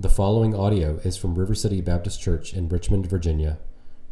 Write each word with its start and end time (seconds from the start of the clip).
The 0.00 0.08
following 0.08 0.54
audio 0.54 1.00
is 1.02 1.16
from 1.16 1.34
River 1.34 1.56
City 1.56 1.80
Baptist 1.80 2.20
Church 2.20 2.54
in 2.54 2.68
Richmond, 2.68 3.10
Virginia. 3.10 3.58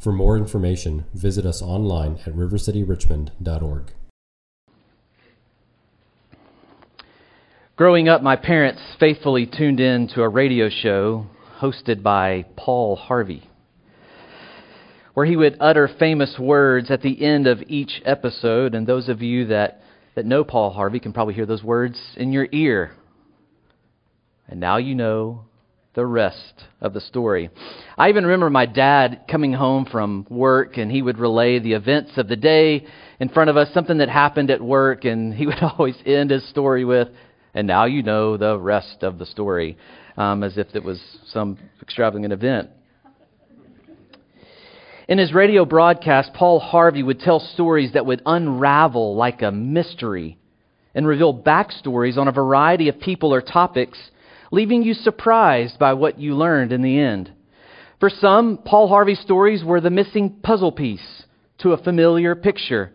For 0.02 0.10
more 0.10 0.36
information, 0.36 1.04
visit 1.14 1.46
us 1.46 1.62
online 1.62 2.18
at 2.26 2.34
rivercityrichmond.org. 2.34 3.92
Growing 7.76 8.08
up, 8.08 8.20
my 8.20 8.34
parents 8.34 8.80
faithfully 8.98 9.46
tuned 9.46 9.78
in 9.78 10.08
to 10.08 10.22
a 10.22 10.28
radio 10.28 10.68
show 10.68 11.26
hosted 11.60 12.02
by 12.02 12.46
Paul 12.56 12.96
Harvey, 12.96 13.48
where 15.14 15.26
he 15.26 15.36
would 15.36 15.56
utter 15.60 15.88
famous 16.00 16.36
words 16.36 16.90
at 16.90 17.02
the 17.02 17.24
end 17.24 17.46
of 17.46 17.62
each 17.68 18.02
episode. 18.04 18.74
And 18.74 18.88
those 18.88 19.08
of 19.08 19.22
you 19.22 19.46
that, 19.46 19.82
that 20.16 20.26
know 20.26 20.42
Paul 20.42 20.72
Harvey 20.72 20.98
can 20.98 21.12
probably 21.12 21.34
hear 21.34 21.46
those 21.46 21.62
words 21.62 21.96
in 22.16 22.32
your 22.32 22.48
ear. 22.50 22.90
And 24.48 24.58
now 24.58 24.78
you 24.78 24.96
know 24.96 25.44
the 25.96 26.06
rest 26.06 26.64
of 26.82 26.92
the 26.92 27.00
story. 27.00 27.50
I 27.98 28.10
even 28.10 28.24
remember 28.24 28.50
my 28.50 28.66
dad 28.66 29.22
coming 29.28 29.54
home 29.54 29.86
from 29.86 30.26
work 30.28 30.76
and 30.76 30.92
he 30.92 31.00
would 31.00 31.18
relay 31.18 31.58
the 31.58 31.72
events 31.72 32.12
of 32.18 32.28
the 32.28 32.36
day 32.36 32.86
in 33.18 33.30
front 33.30 33.48
of 33.48 33.56
us, 33.56 33.72
something 33.72 33.96
that 33.98 34.10
happened 34.10 34.50
at 34.50 34.60
work, 34.60 35.06
and 35.06 35.32
he 35.34 35.46
would 35.46 35.58
always 35.62 35.96
end 36.04 36.30
his 36.30 36.46
story 36.50 36.84
with, 36.84 37.08
and 37.54 37.66
now 37.66 37.86
you 37.86 38.02
know 38.02 38.36
the 38.36 38.58
rest 38.58 39.02
of 39.02 39.18
the 39.18 39.24
story, 39.24 39.78
um, 40.18 40.44
as 40.44 40.58
if 40.58 40.66
it 40.74 40.84
was 40.84 41.00
some 41.28 41.58
extravagant 41.80 42.32
event. 42.32 42.68
In 45.08 45.16
his 45.16 45.32
radio 45.32 45.64
broadcast, 45.64 46.34
Paul 46.34 46.60
Harvey 46.60 47.02
would 47.02 47.20
tell 47.20 47.40
stories 47.40 47.92
that 47.94 48.04
would 48.04 48.20
unravel 48.26 49.16
like 49.16 49.40
a 49.40 49.50
mystery 49.50 50.36
and 50.94 51.06
reveal 51.06 51.32
backstories 51.32 52.18
on 52.18 52.28
a 52.28 52.32
variety 52.32 52.90
of 52.90 53.00
people 53.00 53.32
or 53.32 53.40
topics 53.40 53.98
leaving 54.56 54.82
you 54.82 54.94
surprised 54.94 55.78
by 55.78 55.92
what 55.92 56.18
you 56.18 56.34
learned 56.34 56.72
in 56.72 56.80
the 56.80 56.98
end. 56.98 57.30
For 58.00 58.08
some, 58.08 58.58
Paul 58.64 58.88
Harvey's 58.88 59.20
stories 59.20 59.62
were 59.62 59.82
the 59.82 59.90
missing 59.90 60.30
puzzle 60.42 60.72
piece 60.72 61.24
to 61.58 61.72
a 61.72 61.82
familiar 61.82 62.34
picture. 62.34 62.92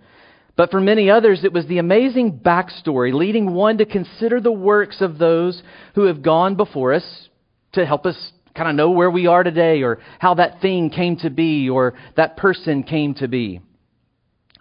But 0.56 0.72
for 0.72 0.82
many 0.82 1.10
others, 1.12 1.44
it 1.44 1.54
was 1.54 1.68
the 1.68 1.78
amazing 1.78 2.40
backstory 2.40 3.14
leading 3.14 3.54
one 3.54 3.78
to 3.78 3.86
consider 3.86 4.42
the 4.42 4.52
works 4.52 5.02
of 5.02 5.20
those 5.20 5.62
who 5.94 6.06
have 6.06 6.24
gone 6.24 6.56
before 6.56 6.94
us 6.94 7.30
to 7.74 7.86
help 7.86 8.08
us 8.08 8.32
kind 8.56 8.68
of 8.68 8.76
know 8.76 8.90
where 8.90 9.12
we 9.12 9.28
are 9.28 9.44
today 9.44 9.84
or 9.84 10.00
how 10.18 10.34
that 10.34 10.62
thing 10.62 10.90
came 10.90 11.16
to 11.18 11.30
be 11.30 11.70
or 11.70 11.94
that 12.18 12.38
person 12.38 12.84
came 12.84 13.14
to 13.16 13.28
be. 13.28 13.62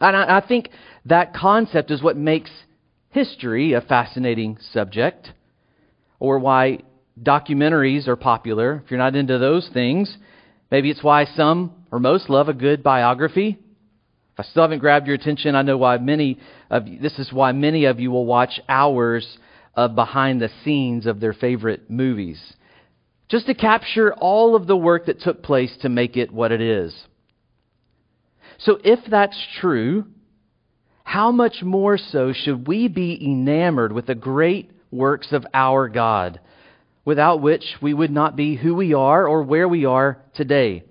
And 0.01 0.17
I, 0.17 0.41
think 0.47 0.69
that 1.07 1.35
concept 1.35 1.91
is 1.91 2.03
what 2.03 2.17
makes 2.17 2.51
history 3.09 3.73
a 3.73 3.81
fascinating 3.81 4.59
subject 4.73 5.33
or 6.19 6.39
why 6.39 6.79
documentaries 7.23 8.09
are 8.09 8.17
popular. 8.17 8.83
If 8.85 8.91
you're 8.91 8.99
not 8.99 9.17
into 9.17 9.39
those 9.39 9.69
things, 9.73 10.17
maybe 10.71 10.91
it's 10.91 11.03
why 11.03 11.27
some 11.37 11.73
or 11.91 11.99
most 11.99 12.31
love 12.31 12.49
a 12.49 12.55
good 12.55 12.83
biography. 12.83 13.59
If 14.35 14.41
I 14.41 14.43
still 14.45 14.63
haven't 14.63 14.79
grabbed 14.79 15.07
your 15.07 15.17
attention, 15.17 15.55
I 15.55 15.63
know 15.63 15.77
why 15.77 15.98
many 15.98 16.39
of 16.71 16.87
you, 16.87 16.98
this 16.98 17.19
is 17.19 17.33
why 17.33 17.53
many 17.53 17.85
of 17.85 18.01
you 18.01 18.11
will 18.11 18.27
watch 18.27 18.61
hours 18.69 19.39
of 19.75 19.95
behind 19.95 20.41
the 20.41 20.51
scenes 20.65 21.07
of 21.07 21.21
their 21.21 21.33
favorite 21.33 21.91
movies. 21.91 22.41
Just 23.29 23.47
to 23.47 23.55
capture 23.55 24.13
all 24.15 24.57
of 24.57 24.67
the 24.67 24.77
work 24.77 25.07
that 25.07 25.21
took 25.21 25.43
place 25.43 25.77
to 25.83 25.89
make 25.89 26.17
it 26.17 26.33
what 26.33 26.53
it 26.53 26.61
is. 26.61 26.95
So 28.59 28.79
if 28.83 28.98
that's 29.09 29.39
true, 29.61 30.07
how 31.05 31.33
much 31.33 31.63
more 31.63 31.97
so 31.97 32.33
should 32.33 32.67
we 32.67 32.89
be 32.89 33.19
enamored 33.25 33.93
with 33.93 34.07
the 34.07 34.15
great 34.15 34.71
works 34.91 35.33
of 35.33 35.47
our 35.55 35.89
God, 35.89 36.41
without 37.11 37.42
which 37.42 37.64
we 37.83 37.92
would 37.92 38.12
not 38.12 38.36
be 38.36 38.55
who 38.55 38.72
we 38.72 38.94
are 38.94 39.27
or 39.27 39.42
where 39.42 39.66
we 39.66 39.84
are 39.84 40.16
today. 40.33 40.84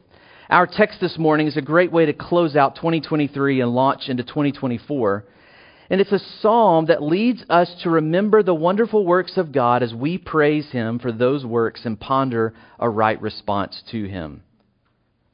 Our 0.50 0.68
text 0.68 1.00
this 1.00 1.18
morning 1.18 1.48
is 1.48 1.56
a 1.56 1.62
great 1.62 1.94
way 1.94 2.08
to 2.08 2.12
close 2.12 2.58
out 2.58 2.76
2023 2.76 3.62
and 3.62 3.72
launch 3.72 4.10
into 4.10 4.24
2024. 4.24 5.24
And 5.90 6.02
it's 6.02 6.12
a 6.12 6.20
psalm 6.42 6.88
that 6.88 7.02
leads 7.02 7.46
us 7.50 7.74
to 7.84 7.90
remember 7.90 8.44
the 8.44 8.54
wonderful 8.54 9.06
works 9.06 9.38
of 9.38 9.54
God 9.54 9.82
as 9.82 9.94
we 9.94 10.18
praise 10.18 10.70
Him 10.72 11.00
for 11.00 11.14
those 11.14 11.46
works 11.46 11.86
and 11.86 11.98
ponder 11.98 12.54
a 12.78 12.90
right 12.90 13.22
response 13.22 13.82
to 13.92 14.04
Him. 14.04 14.44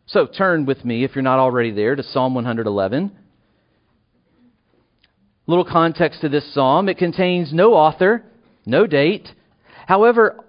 So 0.06 0.28
turn 0.28 0.68
with 0.68 0.86
me, 0.86 1.04
if 1.04 1.16
you're 1.16 1.24
not 1.24 1.40
already 1.40 1.72
there, 1.72 1.96
to 1.96 2.04
Psalm 2.04 2.36
111. 2.36 3.12
Little 5.48 5.66
context 5.66 6.22
to 6.22 6.30
this 6.30 6.54
psalm 6.54 6.90
it 6.90 7.00
contains 7.00 7.52
no 7.52 7.74
author, 7.74 8.24
no 8.68 8.86
date. 8.86 9.28
However, 9.88 10.45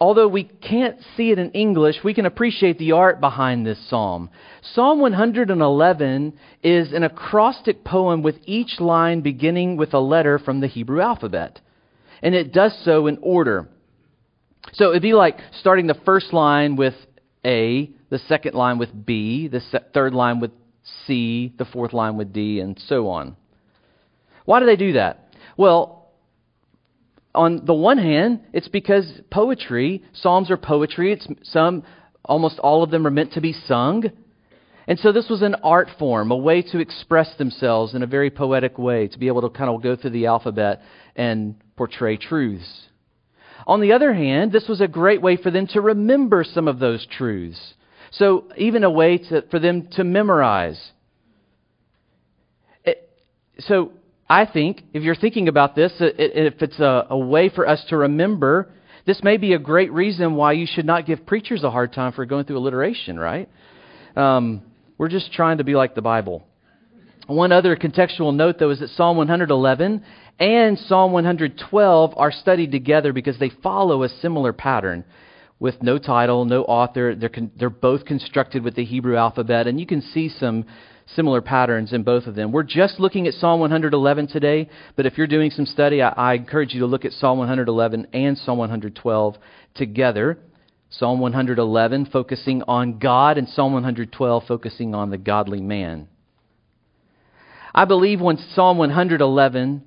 although 0.00 0.28
we 0.28 0.44
can't 0.44 0.98
see 1.16 1.30
it 1.30 1.38
in 1.38 1.50
English, 1.52 1.96
we 2.04 2.14
can 2.14 2.26
appreciate 2.26 2.78
the 2.78 2.92
art 2.92 3.20
behind 3.20 3.66
this 3.66 3.78
psalm. 3.88 4.30
Psalm 4.74 5.00
111 5.00 6.32
is 6.62 6.92
an 6.92 7.02
acrostic 7.02 7.84
poem 7.84 8.22
with 8.22 8.36
each 8.44 8.80
line 8.80 9.20
beginning 9.20 9.76
with 9.76 9.94
a 9.94 9.98
letter 9.98 10.38
from 10.38 10.60
the 10.60 10.66
Hebrew 10.66 11.00
alphabet. 11.00 11.60
And 12.22 12.34
it 12.34 12.52
does 12.52 12.76
so 12.84 13.06
in 13.06 13.18
order. 13.22 13.68
So 14.74 14.90
it'd 14.90 15.02
be 15.02 15.14
like 15.14 15.38
starting 15.60 15.86
the 15.86 16.00
first 16.04 16.32
line 16.32 16.76
with 16.76 16.94
A, 17.44 17.90
the 18.10 18.18
second 18.20 18.54
line 18.54 18.78
with 18.78 18.90
B, 19.06 19.48
the 19.48 19.60
third 19.94 20.14
line 20.14 20.40
with 20.40 20.50
C, 21.06 21.52
the 21.58 21.64
fourth 21.64 21.92
line 21.92 22.16
with 22.16 22.32
D, 22.32 22.60
and 22.60 22.80
so 22.86 23.08
on. 23.08 23.36
Why 24.44 24.60
do 24.60 24.66
they 24.66 24.76
do 24.76 24.92
that? 24.94 25.28
Well, 25.56 25.95
on 27.36 27.64
the 27.64 27.74
one 27.74 27.98
hand, 27.98 28.40
it's 28.52 28.68
because 28.68 29.20
poetry, 29.30 30.02
psalms 30.12 30.50
are 30.50 30.56
poetry. 30.56 31.12
It's 31.12 31.26
some, 31.44 31.84
almost 32.24 32.58
all 32.58 32.82
of 32.82 32.90
them 32.90 33.06
are 33.06 33.10
meant 33.10 33.32
to 33.34 33.40
be 33.40 33.52
sung. 33.52 34.04
And 34.88 34.98
so 34.98 35.12
this 35.12 35.28
was 35.28 35.42
an 35.42 35.56
art 35.62 35.88
form, 35.98 36.30
a 36.30 36.36
way 36.36 36.62
to 36.62 36.78
express 36.78 37.34
themselves 37.36 37.94
in 37.94 38.02
a 38.02 38.06
very 38.06 38.30
poetic 38.30 38.78
way, 38.78 39.08
to 39.08 39.18
be 39.18 39.26
able 39.26 39.42
to 39.42 39.50
kind 39.50 39.68
of 39.68 39.82
go 39.82 39.96
through 39.96 40.10
the 40.10 40.26
alphabet 40.26 40.80
and 41.16 41.56
portray 41.76 42.16
truths. 42.16 42.86
On 43.66 43.80
the 43.80 43.92
other 43.92 44.14
hand, 44.14 44.52
this 44.52 44.68
was 44.68 44.80
a 44.80 44.88
great 44.88 45.20
way 45.20 45.36
for 45.36 45.50
them 45.50 45.66
to 45.68 45.80
remember 45.80 46.44
some 46.44 46.68
of 46.68 46.78
those 46.78 47.04
truths. 47.06 47.74
So, 48.12 48.44
even 48.56 48.84
a 48.84 48.90
way 48.90 49.18
to, 49.18 49.42
for 49.50 49.58
them 49.58 49.88
to 49.92 50.04
memorize. 50.04 50.80
It, 52.84 53.10
so, 53.58 53.92
I 54.28 54.44
think, 54.44 54.82
if 54.92 55.02
you're 55.02 55.14
thinking 55.14 55.48
about 55.48 55.76
this, 55.76 55.92
if 56.00 56.60
it's 56.60 56.80
a, 56.80 57.06
a, 57.10 57.18
way 57.18 57.48
for 57.48 57.68
us 57.68 57.84
to 57.90 57.96
remember, 57.96 58.72
this 59.06 59.22
may 59.22 59.36
be 59.36 59.52
a 59.52 59.58
great 59.58 59.92
reason 59.92 60.34
why 60.34 60.52
you 60.52 60.66
should 60.66 60.84
not 60.84 61.06
give 61.06 61.24
preachers 61.24 61.62
a 61.62 61.70
hard 61.70 61.92
time 61.92 62.12
for 62.12 62.26
going 62.26 62.44
through 62.44 62.58
alliteration, 62.58 63.18
right? 63.18 63.48
Um, 64.16 64.62
we're 64.98 65.08
just 65.08 65.32
trying 65.32 65.58
to 65.58 65.64
be 65.64 65.74
like 65.74 65.94
the 65.94 66.02
Bible. 66.02 66.44
One 67.28 67.52
other 67.52 67.76
contextual 67.76 68.34
note, 68.34 68.58
though, 68.58 68.70
is 68.70 68.80
that 68.80 68.90
Psalm 68.90 69.16
111 69.16 70.04
and 70.40 70.78
Psalm 70.78 71.12
112 71.12 72.14
are 72.16 72.32
studied 72.32 72.72
together 72.72 73.12
because 73.12 73.38
they 73.38 73.50
follow 73.62 74.02
a 74.02 74.08
similar 74.08 74.52
pattern 74.52 75.04
with 75.58 75.82
no 75.82 75.98
title, 75.98 76.44
no 76.44 76.64
author. 76.64 77.14
They're, 77.14 77.28
con- 77.28 77.50
they're 77.56 77.70
both 77.70 78.04
constructed 78.04 78.62
with 78.62 78.74
the 78.74 78.84
Hebrew 78.84 79.16
alphabet, 79.16 79.66
and 79.66 79.80
you 79.80 79.86
can 79.86 80.02
see 80.02 80.28
some 80.28 80.66
similar 81.14 81.40
patterns 81.40 81.92
in 81.92 82.02
both 82.02 82.26
of 82.26 82.34
them. 82.34 82.52
We're 82.52 82.64
just 82.64 82.98
looking 82.98 83.26
at 83.26 83.34
Psalm 83.34 83.60
111 83.60 84.26
today, 84.26 84.68
but 84.96 85.06
if 85.06 85.16
you're 85.16 85.26
doing 85.26 85.50
some 85.50 85.66
study, 85.66 86.02
I, 86.02 86.08
I 86.08 86.34
encourage 86.34 86.74
you 86.74 86.80
to 86.80 86.86
look 86.86 87.04
at 87.04 87.12
Psalm 87.12 87.38
111 87.38 88.08
and 88.12 88.36
Psalm 88.38 88.58
112 88.58 89.36
together. 89.74 90.38
Psalm 90.90 91.20
111 91.20 92.06
focusing 92.06 92.62
on 92.62 92.98
God, 92.98 93.38
and 93.38 93.48
Psalm 93.48 93.72
112 93.72 94.44
focusing 94.46 94.94
on 94.94 95.10
the 95.10 95.18
godly 95.18 95.60
man. 95.60 96.08
I 97.74 97.84
believe 97.84 98.20
when 98.20 98.38
Psalm 98.54 98.78
111, 98.78 99.82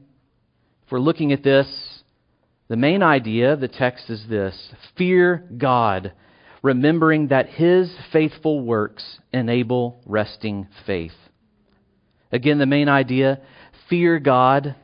if 0.85 0.91
we're 0.91 0.99
looking 0.99 1.31
at 1.31 1.43
this, 1.43 1.67
the 2.67 2.75
main 2.75 3.01
idea 3.01 3.53
of 3.53 3.61
the 3.61 3.67
text 3.67 4.09
is 4.09 4.23
this 4.29 4.71
fear 4.97 5.43
God 5.57 6.13
remembering 6.61 7.29
that 7.29 7.49
his 7.49 7.93
faithful 8.11 8.61
works 8.61 9.19
enable 9.31 10.01
resting 10.05 10.67
faith. 10.85 11.13
Again, 12.31 12.57
the 12.57 12.65
main 12.65 12.89
idea 12.89 13.39
fear 13.89 14.19
God, 14.19 14.75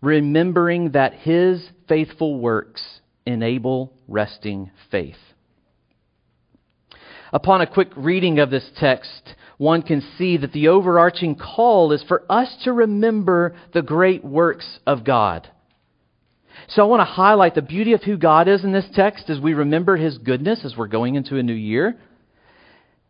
remembering 0.00 0.92
that 0.92 1.12
his 1.14 1.68
faithful 1.88 2.38
works 2.38 2.82
enable 3.26 3.92
resting 4.06 4.70
faith. 4.90 5.16
Upon 7.32 7.60
a 7.60 7.66
quick 7.66 7.90
reading 7.96 8.38
of 8.38 8.50
this 8.50 8.70
text, 8.78 9.34
one 9.58 9.82
can 9.82 10.02
see 10.16 10.38
that 10.38 10.52
the 10.52 10.68
overarching 10.68 11.34
call 11.34 11.92
is 11.92 12.02
for 12.04 12.24
us 12.30 12.56
to 12.64 12.72
remember 12.72 13.54
the 13.74 13.82
great 13.82 14.24
works 14.24 14.78
of 14.86 15.04
God. 15.04 15.50
So 16.66 16.82
I 16.82 16.86
want 16.86 17.00
to 17.00 17.04
highlight 17.04 17.54
the 17.54 17.62
beauty 17.62 17.92
of 17.92 18.02
who 18.02 18.16
God 18.16 18.48
is 18.48 18.64
in 18.64 18.72
this 18.72 18.88
text 18.94 19.30
as 19.30 19.40
we 19.40 19.54
remember 19.54 19.96
his 19.96 20.18
goodness 20.18 20.64
as 20.64 20.76
we're 20.76 20.88
going 20.88 21.14
into 21.14 21.36
a 21.36 21.42
new 21.42 21.54
year. 21.54 21.96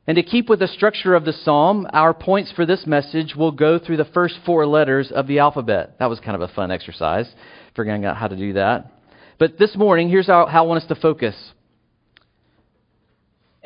And 0.07 0.17
to 0.17 0.23
keep 0.23 0.49
with 0.49 0.61
the 0.61 0.69
structure 0.69 1.15
of 1.15 1.25
the 1.25 1.33
psalm, 1.33 1.87
our 1.93 2.15
points 2.15 2.53
for 2.53 2.65
this 2.65 2.87
message 2.87 3.35
will 3.37 3.53
go 3.53 3.79
through 3.79 3.99
the 3.99 4.07
first 4.07 4.37
four 4.47 4.67
letters 4.67 5.11
of 5.13 5.27
the 5.27 5.41
alphabet. 5.41 5.97
That 5.99 6.09
was 6.09 6.21
kind 6.21 6.35
of 6.35 6.41
a 6.41 6.55
fun 6.55 6.71
exercise, 6.71 7.29
figuring 7.77 8.05
out 8.05 8.17
how 8.17 8.29
to 8.29 8.37
do 8.37 8.55
that. 8.55 8.91
But 9.39 9.59
this 9.59 9.77
morning, 9.77 10.09
here's 10.09 10.27
how, 10.27 10.47
how 10.47 10.65
I 10.65 10.67
want 10.67 10.83
us 10.83 10.89
to 10.89 10.95
focus. 10.95 11.35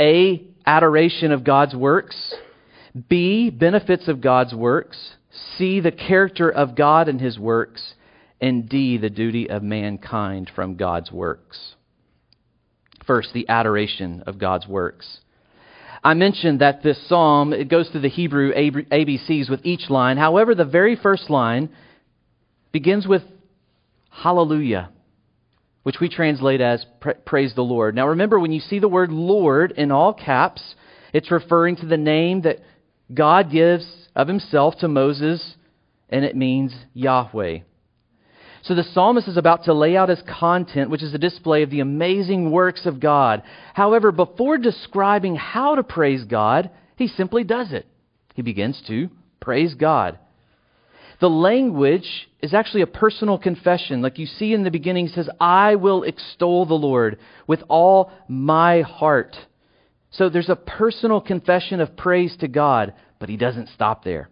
A. 0.00 0.43
Adoration 0.67 1.32
of 1.32 1.44
God's 1.44 1.76
works. 1.76 2.35
B. 3.08 3.50
Benefits 3.50 4.08
of 4.08 4.20
God's 4.20 4.52
works. 4.52 4.99
C. 5.56 5.81
The 5.81 5.93
character 5.93 6.50
of 6.50 6.75
God 6.75 7.08
and 7.08 7.20
his 7.20 7.38
works. 7.38 7.94
And 8.43 8.69
D. 8.69 8.99
The 8.99 9.09
duty 9.09 9.49
of 9.49 9.62
mankind 9.62 10.50
from 10.55 10.77
God's 10.77 11.11
works. 11.11 11.77
First, 13.06 13.33
the 13.33 13.49
adoration 13.49 14.25
of 14.27 14.39
God's 14.39 14.67
works. 14.67 15.21
I 16.05 16.15
mentioned 16.15 16.61
that 16.61 16.83
this 16.83 16.99
psalm, 17.09 17.53
it 17.53 17.69
goes 17.69 17.89
through 17.89 18.00
the 18.00 18.09
Hebrew 18.09 18.53
ABCs 18.53 19.49
with 19.49 19.61
each 19.65 19.89
line. 19.89 20.17
However, 20.17 20.55
the 20.55 20.65
very 20.65 20.97
first 20.97 21.31
line 21.31 21.71
begins 22.73 23.06
with 23.06 23.23
hallelujah, 24.11 24.91
which 25.85 26.00
we 26.00 26.09
translate 26.09 26.61
as 26.61 26.85
praise 27.25 27.55
the 27.55 27.62
Lord. 27.62 27.95
Now 27.95 28.09
remember, 28.09 28.41
when 28.41 28.50
you 28.50 28.61
see 28.61 28.81
the 28.81 28.88
word 28.88 29.12
Lord 29.12 29.73
in 29.73 29.93
all 29.93 30.12
caps, 30.12 30.75
it's 31.12 31.31
referring 31.31 31.77
to 31.77 31.87
the 31.87 31.97
name 31.97 32.43
that 32.43 32.59
God 33.15 33.53
gives 33.53 33.87
of 34.17 34.27
himself 34.27 34.75
to 34.81 34.88
Moses, 34.88 35.55
and 36.09 36.25
it 36.25 36.35
means 36.35 36.75
Yahweh. 36.95 37.61
So 38.62 38.76
the 38.76 38.85
psalmist 38.85 39.26
is 39.26 39.37
about 39.37 39.64
to 39.64 39.75
lay 39.75 39.97
out 39.97 40.09
his 40.09 40.23
content, 40.23 40.88
which 40.88 41.03
is 41.03 41.12
a 41.12 41.19
display 41.19 41.62
of 41.62 41.70
the 41.70 41.81
amazing 41.81 42.50
works 42.50 42.87
of 42.87 43.00
God. 43.00 43.43
However, 43.75 44.12
before 44.12 44.56
describing 44.56 45.35
how 45.35 45.75
to 45.75 45.82
praise 45.82 46.25
God, 46.25 46.70
he 46.97 47.09
simply 47.09 47.43
does 47.43 47.73
it. 47.73 47.87
He 48.35 48.43
begins 48.43 48.81
to 48.87 49.11
praise 49.41 49.75
God. 49.75 50.19
The 51.20 51.29
language 51.29 52.29
is 52.41 52.55
actually 52.55 52.82
a 52.82 52.87
personal 52.87 53.38
confession. 53.38 54.00
Like 54.00 54.19
you 54.19 54.26
see 54.26 54.55
in 54.55 54.64
the 54.64 54.70
beginning, 54.70 55.09
says, 55.09 55.29
I 55.41 55.75
will 55.75 56.05
extol 56.05 56.67
the 56.67 56.75
Lord 56.75 57.19
with 57.47 57.62
all 57.69 58.12
my 58.29 58.82
heart. 58.82 59.37
So 60.11 60.29
there's 60.29 60.49
a 60.49 60.56
personal 60.56 61.20
confession 61.20 61.81
of 61.81 61.97
praise 61.97 62.37
to 62.41 62.49
God, 62.49 62.94
but 63.19 63.29
he 63.29 63.37
doesn't 63.37 63.70
stop 63.70 64.05
there. 64.05 64.29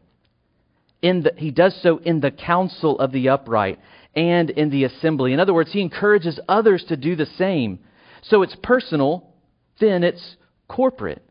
In 1.02 1.22
the, 1.22 1.32
he 1.36 1.50
does 1.50 1.80
so 1.82 1.98
in 1.98 2.20
the 2.20 2.30
counsel 2.30 2.98
of 2.98 3.12
the 3.12 3.30
upright 3.30 3.78
and 4.14 4.50
in 4.50 4.70
the 4.70 4.84
assembly. 4.84 5.32
In 5.32 5.40
other 5.40 5.54
words, 5.54 5.72
he 5.72 5.80
encourages 5.80 6.38
others 6.48 6.84
to 6.88 6.96
do 6.96 7.16
the 7.16 7.26
same. 7.26 7.78
So 8.22 8.42
it's 8.42 8.56
personal, 8.62 9.32
then 9.78 10.04
it's 10.04 10.36
corporate. 10.68 11.22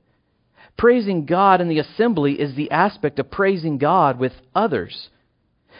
Praising 0.78 1.26
God 1.26 1.60
in 1.62 1.68
the 1.68 1.80
assembly 1.80 2.34
is 2.40 2.56
the 2.56 2.72
aspect 2.72 3.20
of 3.20 3.30
praising 3.30 3.78
God 3.78 4.18
with 4.18 4.32
others. 4.56 5.10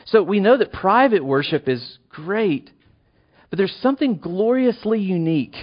So 0.06 0.24
we 0.24 0.40
know 0.40 0.58
that 0.58 0.74
private 0.74 1.24
worship 1.24 1.70
is 1.70 2.00
great, 2.10 2.70
but 3.50 3.58
there's 3.58 3.76
something 3.82 4.18
gloriously 4.18 5.00
unique 5.00 5.56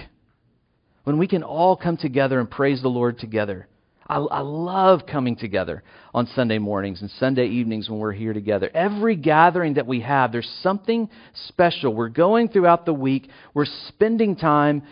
when 1.03 1.17
we 1.17 1.27
can 1.27 1.43
all 1.43 1.75
come 1.75 1.97
together 1.97 2.39
and 2.39 2.49
praise 2.49 2.81
the 2.81 2.89
Lord 2.89 3.19
together. 3.19 3.67
I, 4.07 4.17
I, 4.17 4.39
love 4.39 5.05
coming 5.05 5.35
together 5.35 5.83
on 6.13 6.27
Sunday 6.27 6.59
mornings 6.59 7.01
and 7.01 7.11
Sunday 7.19 7.47
evenings 7.47 7.89
when 7.89 7.99
we're 7.99 8.13
here 8.13 8.33
together. 8.33 8.69
Every 8.73 9.15
gathering 9.15 9.73
that 9.73 9.85
we 9.85 9.99
have, 10.01 10.31
there's 10.31 10.49
something 10.61 11.09
special. 11.47 11.93
We're 11.93 12.09
going 12.09 12.47
throughout 12.47 12.85
the 12.85 12.93
week, 12.93 13.29
we're 13.53 13.65
spending 13.87 14.35
time 14.35 14.83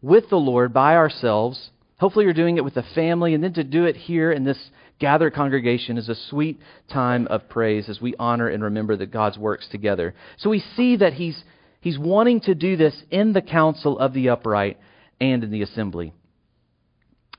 with 0.00 0.30
the 0.30 0.36
Lord 0.36 0.72
by 0.72 0.96
ourselves. 0.96 1.70
Hopefully, 1.98 2.24
you're 2.24 2.34
doing 2.34 2.56
it 2.56 2.64
with 2.64 2.76
a 2.76 2.84
family, 2.94 3.34
and 3.34 3.42
then 3.42 3.54
to 3.54 3.64
do 3.64 3.84
it 3.84 3.96
here 3.96 4.32
in 4.32 4.44
this 4.44 4.58
gathered 4.98 5.34
congregation 5.34 5.98
is 5.98 6.08
a 6.08 6.14
sweet 6.14 6.58
time 6.90 7.26
of 7.28 7.48
praise 7.48 7.88
as 7.88 8.00
we 8.00 8.14
honor 8.18 8.48
and 8.48 8.62
remember 8.62 8.96
that 8.96 9.10
God's 9.10 9.38
works 9.38 9.68
together. 9.70 10.14
So 10.38 10.50
we 10.50 10.62
see 10.76 10.96
that 10.96 11.14
He's, 11.14 11.42
he's 11.80 11.98
wanting 11.98 12.40
to 12.42 12.54
do 12.54 12.76
this 12.76 12.94
in 13.10 13.32
the 13.32 13.42
council 13.42 13.98
of 13.98 14.14
the 14.14 14.30
upright 14.30 14.78
and 15.20 15.44
in 15.44 15.50
the 15.50 15.62
assembly. 15.62 16.12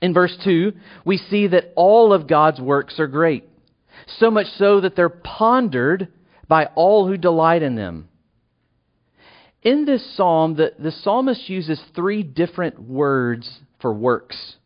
In 0.00 0.14
verse 0.14 0.36
2, 0.44 0.72
we 1.04 1.16
see 1.16 1.48
that 1.48 1.72
all 1.74 2.12
of 2.12 2.28
God's 2.28 2.60
works 2.60 3.00
are 3.00 3.08
great, 3.08 3.44
so 4.18 4.30
much 4.30 4.46
so 4.56 4.80
that 4.80 4.94
they're 4.94 5.08
pondered 5.08 6.08
by 6.46 6.66
all 6.74 7.06
who 7.06 7.16
delight 7.16 7.62
in 7.62 7.74
them. 7.74 8.08
In 9.62 9.84
this 9.84 10.16
psalm, 10.16 10.54
the, 10.54 10.72
the 10.78 10.92
psalmist 10.92 11.48
uses 11.48 11.80
three 11.94 12.22
different 12.22 12.80
words 12.80 13.60
for 13.80 13.92
works. 13.92 14.56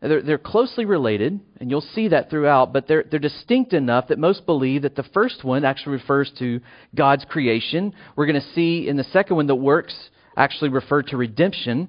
They're, 0.00 0.22
they're, 0.22 0.38
closely 0.38 0.84
related, 0.84 1.40
and 1.58 1.70
you'll 1.70 1.80
see 1.80 2.08
that 2.08 2.30
throughout, 2.30 2.72
but 2.72 2.86
they're, 2.86 3.04
they're 3.10 3.18
distinct 3.18 3.72
enough 3.72 4.08
that 4.08 4.18
most 4.18 4.46
believe 4.46 4.82
that 4.82 4.94
the 4.94 5.02
first 5.02 5.42
one 5.42 5.64
actually 5.64 5.96
refers 5.96 6.30
to 6.38 6.60
God's 6.94 7.24
creation. 7.24 7.92
We're 8.14 8.26
going 8.26 8.40
to 8.40 8.54
see 8.54 8.88
in 8.88 8.96
the 8.96 9.04
second 9.04 9.34
one 9.34 9.48
that 9.48 9.56
works 9.56 9.94
actually 10.36 10.70
refer 10.70 11.02
to 11.02 11.16
redemption. 11.16 11.88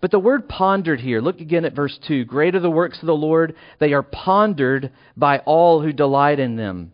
But 0.00 0.10
the 0.10 0.18
word 0.18 0.48
pondered 0.48 1.00
here, 1.00 1.20
look 1.20 1.40
again 1.40 1.64
at 1.64 1.74
verse 1.74 1.98
2. 2.06 2.24
Great 2.24 2.54
are 2.54 2.60
the 2.60 2.70
works 2.70 3.00
of 3.00 3.06
the 3.06 3.14
Lord, 3.14 3.54
they 3.78 3.92
are 3.92 4.02
pondered 4.02 4.92
by 5.16 5.38
all 5.38 5.82
who 5.82 5.92
delight 5.92 6.38
in 6.38 6.56
them. 6.56 6.92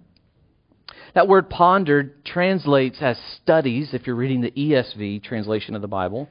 That 1.14 1.28
word 1.28 1.48
pondered 1.48 2.24
translates 2.24 2.98
as 3.00 3.16
studies, 3.42 3.94
if 3.94 4.06
you're 4.06 4.16
reading 4.16 4.40
the 4.40 4.50
ESV 4.50 5.22
translation 5.22 5.76
of 5.76 5.82
the 5.82 5.88
Bible. 5.88 6.28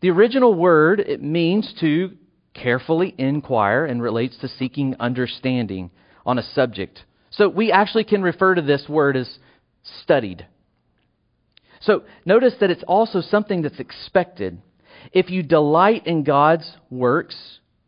The 0.00 0.10
original 0.10 0.54
word, 0.54 1.00
it 1.00 1.22
means 1.22 1.72
to 1.80 2.16
carefully 2.54 3.14
inquire 3.18 3.84
and 3.84 4.02
relates 4.02 4.36
to 4.38 4.48
seeking 4.48 4.94
understanding 5.00 5.90
on 6.24 6.38
a 6.38 6.42
subject. 6.42 7.04
So 7.30 7.48
we 7.48 7.72
actually 7.72 8.04
can 8.04 8.22
refer 8.22 8.54
to 8.54 8.62
this 8.62 8.88
word 8.88 9.16
as 9.16 9.38
studied. 10.02 10.46
So 11.80 12.04
notice 12.24 12.54
that 12.60 12.70
it's 12.70 12.84
also 12.84 13.20
something 13.20 13.62
that's 13.62 13.80
expected. 13.80 14.60
If 15.12 15.30
you 15.30 15.42
delight 15.42 16.06
in 16.06 16.22
God's 16.22 16.70
works, 16.90 17.36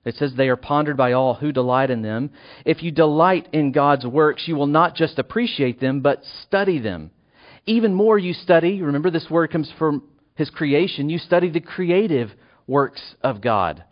it 0.04 0.16
says 0.16 0.34
they 0.34 0.48
are 0.48 0.56
pondered 0.56 0.96
by 0.96 1.12
all 1.12 1.34
who 1.34 1.52
delight 1.52 1.90
in 1.90 2.02
them. 2.02 2.30
If 2.64 2.82
you 2.82 2.90
delight 2.90 3.48
in 3.52 3.72
God's 3.72 4.06
works, 4.06 4.46
you 4.46 4.56
will 4.56 4.66
not 4.66 4.94
just 4.94 5.18
appreciate 5.18 5.80
them, 5.80 6.00
but 6.00 6.22
study 6.42 6.78
them. 6.78 7.10
Even 7.66 7.94
more, 7.94 8.18
you 8.18 8.34
study, 8.34 8.82
remember 8.82 9.10
this 9.10 9.30
word 9.30 9.50
comes 9.50 9.72
from 9.78 10.02
his 10.34 10.50
creation, 10.50 11.08
you 11.08 11.18
study 11.18 11.48
the 11.48 11.60
creative 11.60 12.30
works 12.66 13.00
of 13.22 13.40
God. 13.40 13.84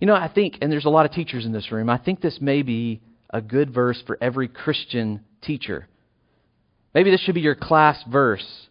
You 0.00 0.06
know, 0.06 0.14
I 0.14 0.28
think, 0.28 0.58
and 0.60 0.70
there's 0.70 0.84
a 0.84 0.90
lot 0.90 1.06
of 1.06 1.12
teachers 1.12 1.44
in 1.44 1.52
this 1.52 1.70
room, 1.72 1.90
I 1.90 1.98
think 1.98 2.20
this 2.20 2.38
may 2.40 2.62
be 2.62 3.00
a 3.30 3.40
good 3.40 3.74
verse 3.74 4.02
for 4.06 4.16
every 4.20 4.48
Christian 4.48 5.20
teacher. 5.42 5.88
Maybe 6.94 7.10
this 7.10 7.20
should 7.20 7.34
be 7.34 7.40
your 7.42 7.54
class 7.54 8.02
verse 8.10 8.65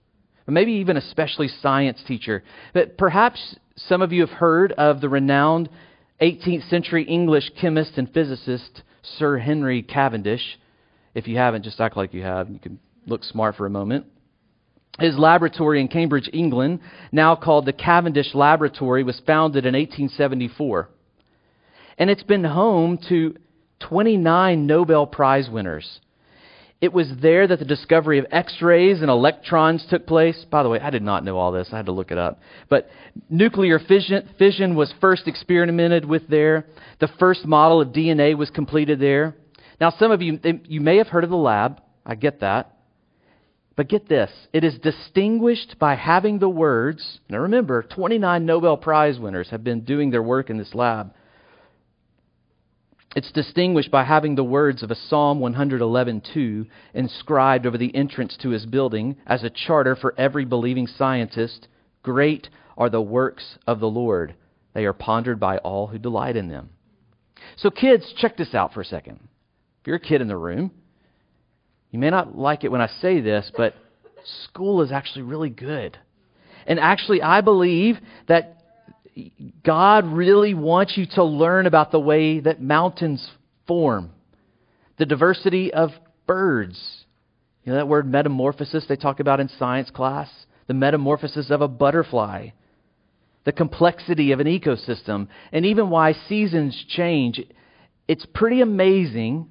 maybe 0.54 0.74
even 0.74 0.98
especially 0.98 1.48
science 1.48 2.02
teacher. 2.08 2.44
But 2.74 2.98
perhaps 2.98 3.56
some 3.76 4.02
of 4.02 4.12
you 4.12 4.22
have 4.22 4.38
heard 4.38 4.72
of 4.74 5.02
the 5.02 5.10
renowned 5.10 5.70
18th 6.22 6.70
century 6.70 7.04
English 7.04 7.52
chemist 7.60 7.98
and 7.98 8.12
physicist 8.14 8.84
Sir 9.18 9.38
Henry 9.38 9.82
Cavendish. 9.82 10.60
If 11.14 11.28
you 11.28 11.38
haven't, 11.38 11.64
just 11.64 11.80
act 11.80 11.98
like 11.98 12.14
you 12.14 12.24
have. 12.24 12.50
You 12.50 12.60
can 12.60 12.80
look 13.06 13.24
smart 13.24 13.56
for 13.56 13.66
a 13.66 13.70
moment. 13.70 14.06
His 15.00 15.18
laboratory 15.18 15.82
in 15.82 15.90
Cambridge, 15.90 16.30
England, 16.32 16.80
now 17.12 17.36
called 17.36 17.66
the 17.66 17.74
Cavendish 17.74 18.34
Laboratory, 18.34 19.04
was 19.04 19.22
founded 19.28 19.66
in 19.66 19.74
1874. 19.74 20.90
And 21.98 22.10
it's 22.10 22.24
been 22.24 22.44
home 22.44 22.98
to 23.10 23.36
29 23.80 24.66
Nobel 24.66 25.06
Prize 25.06 25.50
winners. 25.50 26.00
It 26.82 26.94
was 26.94 27.08
there 27.22 27.48
that 27.48 27.60
the 27.60 27.66
discovery 27.66 28.20
of 28.20 28.26
X 28.32 28.62
rays 28.62 29.02
and 29.02 29.10
electrons 29.10 29.86
took 29.90 30.06
place. 30.06 30.46
By 30.52 30.62
the 30.62 30.70
way, 30.70 30.80
I 30.80 30.90
did 30.90 31.04
not 31.04 31.24
know 31.24 31.38
all 31.38 31.52
this. 31.52 31.70
I 31.72 31.78
had 31.78 31.86
to 31.86 31.92
look 31.92 32.12
it 32.12 32.18
up. 32.18 32.40
But 32.70 32.90
nuclear 33.30 33.80
fission, 33.80 34.30
fission 34.38 34.76
was 34.76 34.94
first 35.00 35.28
experimented 35.28 36.06
with 36.06 36.28
there. 36.28 36.66
The 37.00 37.10
first 37.20 37.46
model 37.46 37.82
of 37.82 37.90
DNA 37.90 38.38
was 38.38 38.50
completed 38.50 39.00
there. 39.00 39.36
Now, 39.80 39.92
some 39.98 40.12
of 40.12 40.22
you, 40.22 40.40
you 40.66 40.82
may 40.82 40.98
have 40.98 41.08
heard 41.08 41.24
of 41.24 41.30
the 41.30 41.38
lab. 41.38 41.82
I 42.06 42.16
get 42.16 42.42
that. 42.42 42.76
But 43.76 43.90
get 43.90 44.08
this 44.08 44.32
it 44.54 44.64
is 44.64 44.78
distinguished 44.80 45.78
by 45.80 45.96
having 45.96 46.40
the 46.40 46.50
words. 46.50 47.20
Now 47.30 47.40
remember, 47.40 47.84
29 47.84 48.46
Nobel 48.46 48.78
Prize 48.78 49.20
winners 49.20 49.50
have 49.50 49.64
been 49.64 49.82
doing 49.82 50.12
their 50.12 50.24
work 50.24 50.50
in 50.50 50.58
this 50.58 50.74
lab. 50.74 51.14
It's 53.16 53.32
distinguished 53.32 53.92
by 53.92 54.04
having 54.04 54.36
the 54.36 54.44
words 54.44 54.84
of 54.84 54.92
a 54.92 54.96
Psalm 54.96 55.40
111:2 55.40 56.68
inscribed 56.94 57.66
over 57.66 57.78
the 57.78 57.96
entrance 57.96 58.36
to 58.42 58.50
his 58.50 58.66
building 58.66 59.16
as 59.26 59.42
a 59.42 59.50
charter 59.50 59.96
for 59.96 60.14
every 60.18 60.44
believing 60.44 60.86
scientist. 60.86 61.70
Great 62.04 62.50
are 62.78 62.90
the 62.90 63.02
works 63.02 63.58
of 63.66 63.80
the 63.80 63.90
Lord. 63.90 64.36
They 64.74 64.86
are 64.86 64.92
pondered 64.92 65.40
by 65.40 65.60
all 65.60 65.88
who 65.88 65.98
delight 65.98 66.36
in 66.36 66.50
them. 66.50 66.72
So 67.56 67.72
kids, 67.72 68.14
check 68.18 68.36
this 68.36 68.54
out 68.54 68.74
for 68.74 68.82
a 68.82 68.86
second. 68.86 69.20
If 69.80 69.88
you're 69.88 69.96
a 69.96 70.00
kid 70.00 70.20
in 70.20 70.28
the 70.28 70.36
room, 70.36 70.72
you 71.92 72.00
may 72.00 72.10
not 72.10 72.38
like 72.38 72.66
it 72.66 72.72
when 72.72 72.82
I 72.82 72.88
say 72.88 73.22
this, 73.22 73.50
but 73.56 73.76
school 74.44 74.82
is 74.82 74.92
actually 74.92 75.22
really 75.22 75.50
good. 75.50 75.98
And 76.68 76.82
actually, 76.82 77.22
I 77.22 77.40
believe 77.40 77.98
that 78.28 78.55
God 79.64 80.06
really 80.06 80.54
wants 80.54 80.98
you 80.98 81.06
to 81.16 81.24
learn 81.24 81.68
about 81.68 81.92
the 81.92 82.00
way 82.00 82.40
that 82.42 82.62
mountains 82.62 83.26
form, 83.68 84.12
the 84.98 85.06
diversity 85.06 85.74
of 85.74 85.92
birds. 86.28 87.06
You 87.64 87.72
know 87.72 87.78
that 87.78 87.88
word 87.88 88.12
metamorphosis 88.12 88.86
they 88.88 88.96
talk 88.96 89.20
about 89.20 89.40
in 89.40 89.48
science 89.48 89.90
class? 89.90 90.30
The 90.68 90.74
metamorphosis 90.74 91.50
of 91.50 91.62
a 91.62 91.68
butterfly. 91.68 92.50
the 93.46 93.52
complexity 93.52 94.32
of 94.32 94.40
an 94.40 94.48
ecosystem, 94.48 95.28
and 95.52 95.66
even 95.66 95.90
why 95.90 96.14
seasons 96.28 96.84
change. 96.90 97.42
It's 98.08 98.26
pretty 98.34 98.62
amazing. 98.62 99.48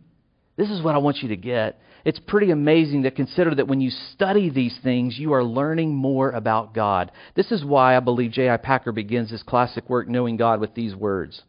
This 0.57 0.69
is 0.69 0.83
what 0.83 0.95
I 0.95 0.99
want 0.99 1.19
you 1.23 1.29
to 1.29 1.37
get. 1.37 1.81
It's 2.05 2.21
pretty 2.21 2.51
amazing 2.51 3.05
to 3.05 3.11
consider 3.11 3.55
that 3.55 3.69
when 3.69 3.81
you 3.81 3.91
study 3.91 4.51
these 4.51 4.79
things, 4.83 5.19
you 5.19 5.33
are 5.33 5.43
learning 5.43 5.95
more 5.95 6.31
about 6.31 6.75
God. 6.75 7.11
This 7.35 7.51
is 7.51 7.65
why 7.65 7.97
I 7.97 8.01
believe 8.01 8.33
J.I. 8.33 8.59
Packer 8.59 8.93
begins 8.93 9.31
his 9.31 9.43
classic 9.43 9.89
work, 9.89 10.07
Knowing 10.09 10.37
God, 10.37 10.61
with 10.61 10.75
these 10.75 10.95
words 10.95 11.43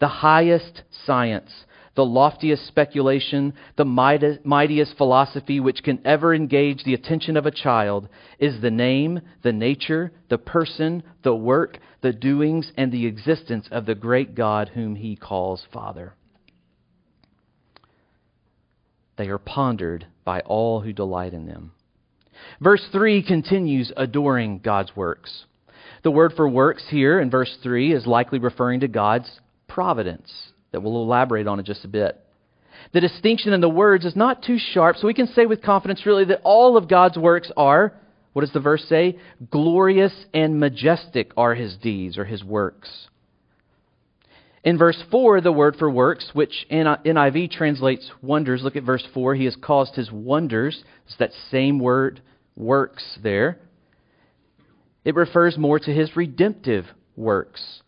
The 0.00 0.08
highest 0.08 0.82
science 1.04 1.50
the 1.94 2.04
loftiest 2.04 2.66
speculation, 2.66 3.54
the 3.76 3.84
mightiest 3.84 4.96
philosophy 4.96 5.60
which 5.60 5.82
can 5.82 6.00
ever 6.04 6.34
engage 6.34 6.82
the 6.82 6.94
attention 6.94 7.36
of 7.36 7.46
a 7.46 7.50
child 7.50 8.08
is 8.38 8.60
the 8.60 8.70
name, 8.70 9.20
the 9.42 9.52
nature, 9.52 10.10
the 10.28 10.38
person, 10.38 11.02
the 11.22 11.34
work, 11.34 11.78
the 12.00 12.12
doings, 12.12 12.72
and 12.76 12.90
the 12.90 13.06
existence 13.06 13.68
of 13.70 13.86
the 13.86 13.94
great 13.94 14.34
God 14.34 14.70
whom 14.70 14.96
he 14.96 15.14
calls 15.14 15.64
Father. 15.72 16.14
They 19.16 19.28
are 19.28 19.38
pondered 19.38 20.06
by 20.24 20.40
all 20.40 20.80
who 20.80 20.92
delight 20.92 21.32
in 21.32 21.46
them. 21.46 21.72
Verse 22.60 22.86
3 22.92 23.22
continues 23.22 23.92
adoring 23.96 24.58
God's 24.58 24.94
works. 24.96 25.44
The 26.02 26.10
word 26.10 26.32
for 26.36 26.48
works 26.48 26.84
here 26.88 27.20
in 27.20 27.30
verse 27.30 27.56
3 27.62 27.92
is 27.92 28.06
likely 28.06 28.38
referring 28.38 28.80
to 28.80 28.88
God's 28.88 29.40
providence 29.68 30.30
that 30.72 30.80
we'll 30.80 31.02
elaborate 31.02 31.46
on 31.46 31.58
in 31.58 31.64
just 31.64 31.84
a 31.84 31.88
bit. 31.88 32.20
The 32.92 33.00
distinction 33.00 33.52
in 33.52 33.60
the 33.60 33.68
words 33.68 34.04
is 34.04 34.16
not 34.16 34.42
too 34.42 34.58
sharp, 34.58 34.96
so 34.96 35.06
we 35.06 35.14
can 35.14 35.28
say 35.28 35.46
with 35.46 35.62
confidence, 35.62 36.04
really, 36.04 36.24
that 36.26 36.42
all 36.44 36.76
of 36.76 36.88
God's 36.88 37.16
works 37.16 37.50
are, 37.56 37.94
what 38.32 38.42
does 38.42 38.52
the 38.52 38.60
verse 38.60 38.84
say? 38.88 39.18
Glorious 39.50 40.12
and 40.34 40.60
majestic 40.60 41.32
are 41.36 41.54
his 41.54 41.76
deeds 41.76 42.18
or 42.18 42.24
his 42.24 42.44
works. 42.44 43.08
In 44.64 44.78
verse 44.78 45.00
4, 45.10 45.42
the 45.42 45.52
word 45.52 45.76
for 45.76 45.90
works, 45.90 46.30
which 46.32 46.66
NIV 46.70 47.50
translates 47.50 48.10
wonders, 48.22 48.62
look 48.62 48.76
at 48.76 48.82
verse 48.82 49.06
4. 49.12 49.34
He 49.34 49.44
has 49.44 49.56
caused 49.56 49.94
his 49.94 50.10
wonders. 50.10 50.82
It's 51.06 51.16
that 51.18 51.32
same 51.50 51.78
word, 51.78 52.22
works, 52.56 53.18
there. 53.22 53.58
It 55.04 55.14
refers 55.14 55.58
more 55.58 55.78
to 55.78 55.92
his 55.92 56.16
redemptive 56.16 56.86
works 57.14 57.82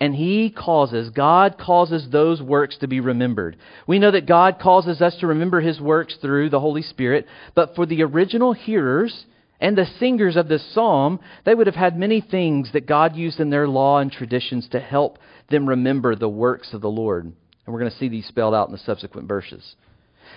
and 0.00 0.14
He 0.14 0.50
causes, 0.50 1.10
God 1.10 1.58
causes 1.58 2.08
those 2.10 2.40
works 2.40 2.78
to 2.78 2.88
be 2.88 3.00
remembered. 3.00 3.56
We 3.86 3.98
know 3.98 4.10
that 4.10 4.26
God 4.26 4.58
causes 4.60 5.00
us 5.00 5.16
to 5.20 5.26
remember 5.26 5.60
His 5.60 5.80
works 5.80 6.16
through 6.20 6.50
the 6.50 6.60
Holy 6.60 6.82
Spirit, 6.82 7.26
but 7.54 7.74
for 7.74 7.86
the 7.86 8.02
original 8.02 8.52
hearers 8.52 9.26
and 9.60 9.76
the 9.76 9.86
singers 9.98 10.36
of 10.36 10.48
this 10.48 10.64
psalm, 10.72 11.20
they 11.44 11.54
would 11.54 11.66
have 11.66 11.76
had 11.76 11.98
many 11.98 12.20
things 12.20 12.72
that 12.72 12.86
God 12.86 13.16
used 13.16 13.40
in 13.40 13.50
their 13.50 13.66
law 13.66 13.98
and 13.98 14.10
traditions 14.10 14.68
to 14.70 14.80
help 14.80 15.18
them 15.50 15.68
remember 15.68 16.14
the 16.14 16.28
works 16.28 16.72
of 16.72 16.80
the 16.80 16.90
Lord. 16.90 17.24
And 17.24 17.34
we're 17.66 17.80
going 17.80 17.90
to 17.90 17.98
see 17.98 18.08
these 18.08 18.26
spelled 18.26 18.54
out 18.54 18.68
in 18.68 18.72
the 18.72 18.78
subsequent 18.78 19.26
verses. 19.26 19.74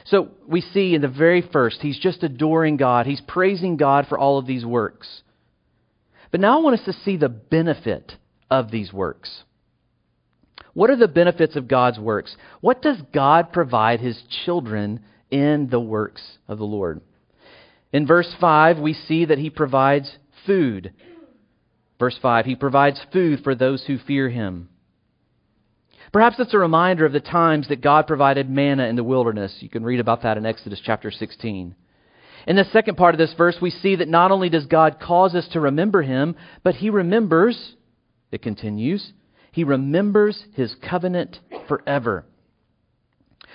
So 0.06 0.30
we 0.48 0.62
see 0.62 0.96
in 0.96 1.02
the 1.02 1.08
very 1.08 1.42
first, 1.42 1.82
he's 1.82 2.00
just 2.00 2.24
adoring 2.24 2.78
God. 2.78 3.06
He's 3.06 3.22
praising 3.22 3.78
God 3.78 4.08
for 4.08 4.18
all 4.18 4.38
of 4.40 4.48
these 4.48 4.66
works. 4.66 5.22
But 6.32 6.40
now 6.40 6.58
I 6.58 6.62
want 6.62 6.80
us 6.80 6.86
to 6.86 6.94
see 6.94 7.18
the 7.18 7.30
benefit 7.30 8.14
of 8.50 8.72
these 8.72 8.92
works. 8.92 9.44
What 10.74 10.90
are 10.90 10.96
the 10.96 11.08
benefits 11.08 11.56
of 11.56 11.68
God's 11.68 12.00
works? 12.00 12.36
What 12.62 12.82
does 12.82 12.98
God 13.14 13.52
provide 13.52 14.00
his 14.00 14.22
children 14.46 15.02
in 15.30 15.68
the 15.70 15.80
works 15.80 16.38
of 16.48 16.58
the 16.58 16.66
Lord? 16.66 17.02
In 17.94 18.08
verse 18.08 18.34
5, 18.40 18.80
we 18.80 18.94
see 18.94 19.26
that 19.26 19.38
he 19.38 19.50
provides 19.50 20.18
food. 20.46 20.94
Verse 22.00 22.18
5, 22.22 22.46
he 22.46 22.56
provides 22.56 23.00
food 23.12 23.44
for 23.44 23.54
those 23.54 23.84
who 23.86 23.98
fear 23.98 24.30
him. 24.30 24.70
Perhaps 26.12 26.38
it's 26.40 26.54
a 26.54 26.58
reminder 26.58 27.06
of 27.06 27.14
the 27.14 27.20
times 27.20 27.68
that 27.68 27.82
God 27.82 28.08
provided 28.08 28.50
manna 28.50 28.86
in 28.88 28.96
the 28.96 29.04
wilderness. 29.04 29.58
You 29.60 29.70
can 29.70 29.84
read 29.84 30.00
about 30.00 30.24
that 30.24 30.38
in 30.38 30.46
Exodus 30.46 30.82
chapter 30.84 31.12
16. 31.12 31.76
In 32.48 32.56
the 32.56 32.66
second 32.66 32.96
part 32.96 33.14
of 33.14 33.20
this 33.20 33.34
verse, 33.38 33.58
we 33.62 33.70
see 33.70 33.96
that 33.98 34.08
not 34.08 34.32
only 34.32 34.50
does 34.50 34.66
God 34.66 35.00
cause 35.00 35.36
us 35.36 35.48
to 35.50 35.60
remember 35.60 36.02
him, 36.02 36.36
but 36.64 36.76
he 36.76 36.90
remembers, 36.90 37.76
it 38.32 38.42
continues, 38.42 39.14
he 39.52 39.64
remembers 39.64 40.46
his 40.54 40.76
covenant 40.76 41.40
forever. 41.68 42.26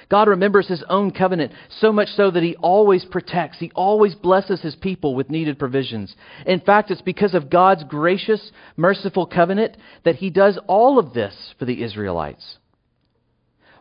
God 0.09 0.29
remembers 0.29 0.69
his 0.69 0.85
own 0.89 1.11
covenant 1.11 1.53
so 1.81 1.93
much 1.93 2.09
so 2.11 2.31
that 2.31 2.43
he 2.43 2.55
always 2.57 3.05
protects, 3.05 3.59
he 3.59 3.73
always 3.75 4.15
blesses 4.15 4.61
his 4.61 4.77
people 4.77 5.15
with 5.15 5.31
needed 5.31 5.59
provisions. 5.59 6.15
In 6.47 6.61
fact, 6.61 6.91
it's 6.91 7.03
because 7.03 7.35
of 7.35 7.51
God's 7.51 7.83
gracious, 7.85 8.53
merciful 8.77 9.27
covenant 9.27 9.77
that 10.05 10.17
he 10.17 10.31
does 10.31 10.59
all 10.69 10.99
of 10.99 11.13
this 11.13 11.55
for 11.59 11.65
the 11.65 11.83
Israelites. 11.83 12.59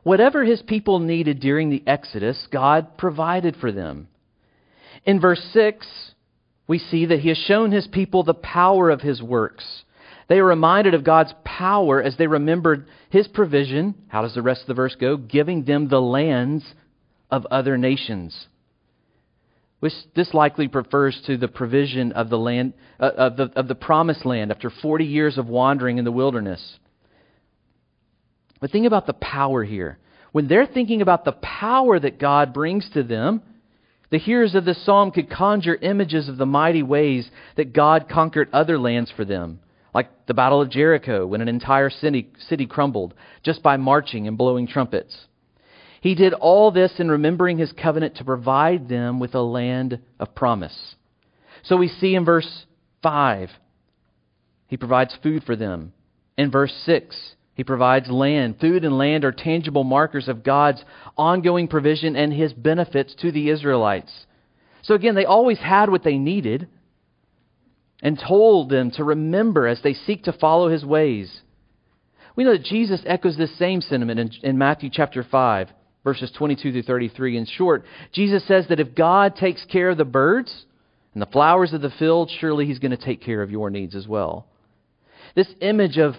Whatever 0.02 0.44
his 0.44 0.62
people 0.62 1.00
needed 1.00 1.40
during 1.40 1.70
the 1.70 1.84
Exodus, 1.86 2.48
God 2.52 2.98
provided 2.98 3.56
for 3.56 3.72
them. 3.72 4.08
In 5.06 5.20
verse 5.20 5.44
6, 5.54 5.86
we 6.68 6.80
see 6.80 7.06
that 7.06 7.20
he 7.20 7.30
has 7.30 7.38
shown 7.38 7.72
his 7.72 7.88
people 7.88 8.24
the 8.24 8.34
power 8.34 8.90
of 8.90 9.02
his 9.02 9.22
works. 9.22 9.84
They 10.28 10.40
are 10.40 10.46
reminded 10.46 10.94
of 10.94 11.04
God's 11.04 11.34
power 11.44 12.02
as 12.02 12.18
they 12.18 12.28
remembered 12.28 12.88
his 13.10 13.28
provision. 13.28 13.96
How 14.08 14.24
does 14.24 14.34
the 14.34 14.42
rest 14.42 14.62
of 14.62 14.68
the 14.68 14.74
verse 14.74 14.96
go? 14.96 15.18
Giving 15.18 15.66
them 15.66 15.88
the 15.88 16.02
lands 16.02 16.66
of 17.30 17.46
other 17.48 17.78
nations. 17.78 18.48
Which 19.82 19.94
this 20.16 20.34
likely 20.34 20.68
refers 20.68 21.22
to 21.28 21.38
the 21.38 21.48
provision 21.48 22.12
of 22.14 22.30
the 22.30 22.40
land 22.40 22.74
uh, 23.00 23.12
of, 23.18 23.38
the, 23.38 23.44
of 23.56 23.68
the 23.68 23.76
promised 23.76 24.26
land 24.26 24.52
after 24.52 24.72
40 24.72 25.06
years 25.06 25.38
of 25.38 25.48
wandering 25.48 26.00
in 26.00 26.06
the 26.06 26.12
wilderness. 26.12 26.80
But 28.60 28.72
think 28.72 28.88
about 28.88 29.06
the 29.06 29.14
power 29.14 29.64
here. 29.64 30.00
When 30.32 30.48
they're 30.48 30.66
thinking 30.66 31.02
about 31.02 31.24
the 31.24 31.34
power 31.34 32.00
that 32.00 32.20
God 32.20 32.52
brings 32.52 32.90
to 32.94 33.04
them, 33.04 33.44
the 34.10 34.18
hearers 34.18 34.56
of 34.56 34.66
this 34.66 34.84
psalm 34.86 35.12
could 35.12 35.30
conjure 35.30 35.76
images 35.76 36.30
of 36.30 36.38
the 36.38 36.46
mighty 36.46 36.82
ways 36.82 37.30
that 37.58 37.74
God 37.74 38.10
conquered 38.10 38.50
other 38.52 38.80
lands 38.80 39.12
for 39.16 39.24
them 39.24 39.60
like 39.96 40.28
the 40.28 40.34
Battle 40.34 40.62
of 40.62 40.70
Jericho 40.70 41.26
when 41.26 41.40
an 41.40 41.48
entire 41.48 41.90
city, 41.90 42.30
city 42.50 42.66
crumbled 42.66 43.14
just 43.44 43.64
by 43.64 43.78
marching 43.78 44.28
and 44.28 44.38
blowing 44.38 44.68
trumpets. 44.68 45.18
He 46.02 46.16
did 46.16 46.34
all 46.34 46.70
this 46.70 47.00
in 47.00 47.10
remembering 47.10 47.58
his 47.58 47.72
covenant 47.72 48.18
to 48.18 48.26
provide 48.26 48.90
them 48.90 49.22
with 49.22 49.34
a 49.34 49.42
land 49.42 50.00
of 50.20 50.36
promise. 50.36 50.96
So 51.64 51.78
we 51.78 51.88
see 51.88 52.14
in 52.14 52.26
verse 52.26 52.66
5, 53.04 53.50
he 54.68 54.76
provides 54.76 55.18
food 55.24 55.46
for 55.46 55.56
them. 55.56 55.94
In 56.38 56.52
verse 56.52 56.74
6, 56.86 57.36
he 57.54 57.64
provides 57.64 58.12
land. 58.12 58.60
Food 58.60 58.84
and 58.84 58.98
land 58.98 59.24
are 59.24 59.32
tangible 59.32 59.86
markers 59.86 60.28
of 60.28 60.44
God's 60.44 60.84
ongoing 61.18 61.70
provision 61.70 62.18
and 62.18 62.34
his 62.34 62.52
benefits 62.52 63.16
to 63.22 63.32
the 63.32 63.50
Israelites. 63.50 64.26
So 64.82 64.94
again, 64.94 65.16
they 65.16 65.26
always 65.26 65.58
had 65.58 65.90
what 65.90 66.04
they 66.04 66.18
needed 66.18 66.68
and 68.06 68.20
told 68.20 68.70
them 68.70 68.92
to 68.92 69.04
remember 69.04 69.66
as 69.66 69.82
they 69.82 69.96
seek 69.96 70.26
to 70.26 70.32
follow 70.32 70.70
his 70.70 70.86
ways. 70.86 71.42
We 72.36 72.44
know 72.44 72.52
that 72.52 72.64
Jesus 72.64 73.02
echoes 73.04 73.36
this 73.36 73.58
same 73.58 73.82
sentiment 73.82 74.20
in, 74.20 74.30
in, 74.44 74.58
Matthew 74.60 74.92
chapter 74.94 75.24
5, 75.24 75.70
verses 76.04 76.32
22 76.38 76.72
through 76.72 76.84
33. 76.84 77.36
In 77.36 77.48
short, 77.48 77.84
Jesus 78.12 78.48
says 78.48 78.68
that 78.70 78.80
if 78.80 78.94
God 78.94 79.36
takes 79.36 79.66
care 79.66 79.90
of 79.90 79.98
the 79.98 80.06
birds 80.06 80.66
and 81.14 81.22
the 81.22 81.26
flowers 81.26 81.74
of 81.74 81.82
the 81.82 81.90
field, 81.98 82.30
surely 82.40 82.68
he's 82.68 82.78
going 82.78 82.96
to 82.96 83.04
take 83.04 83.24
care 83.24 83.42
of 83.42 83.50
your 83.50 83.72
needs 83.72 83.96
as 83.96 84.08
well. 84.08 84.46
This 85.34 85.52
image 85.60 85.98
of, 85.98 86.14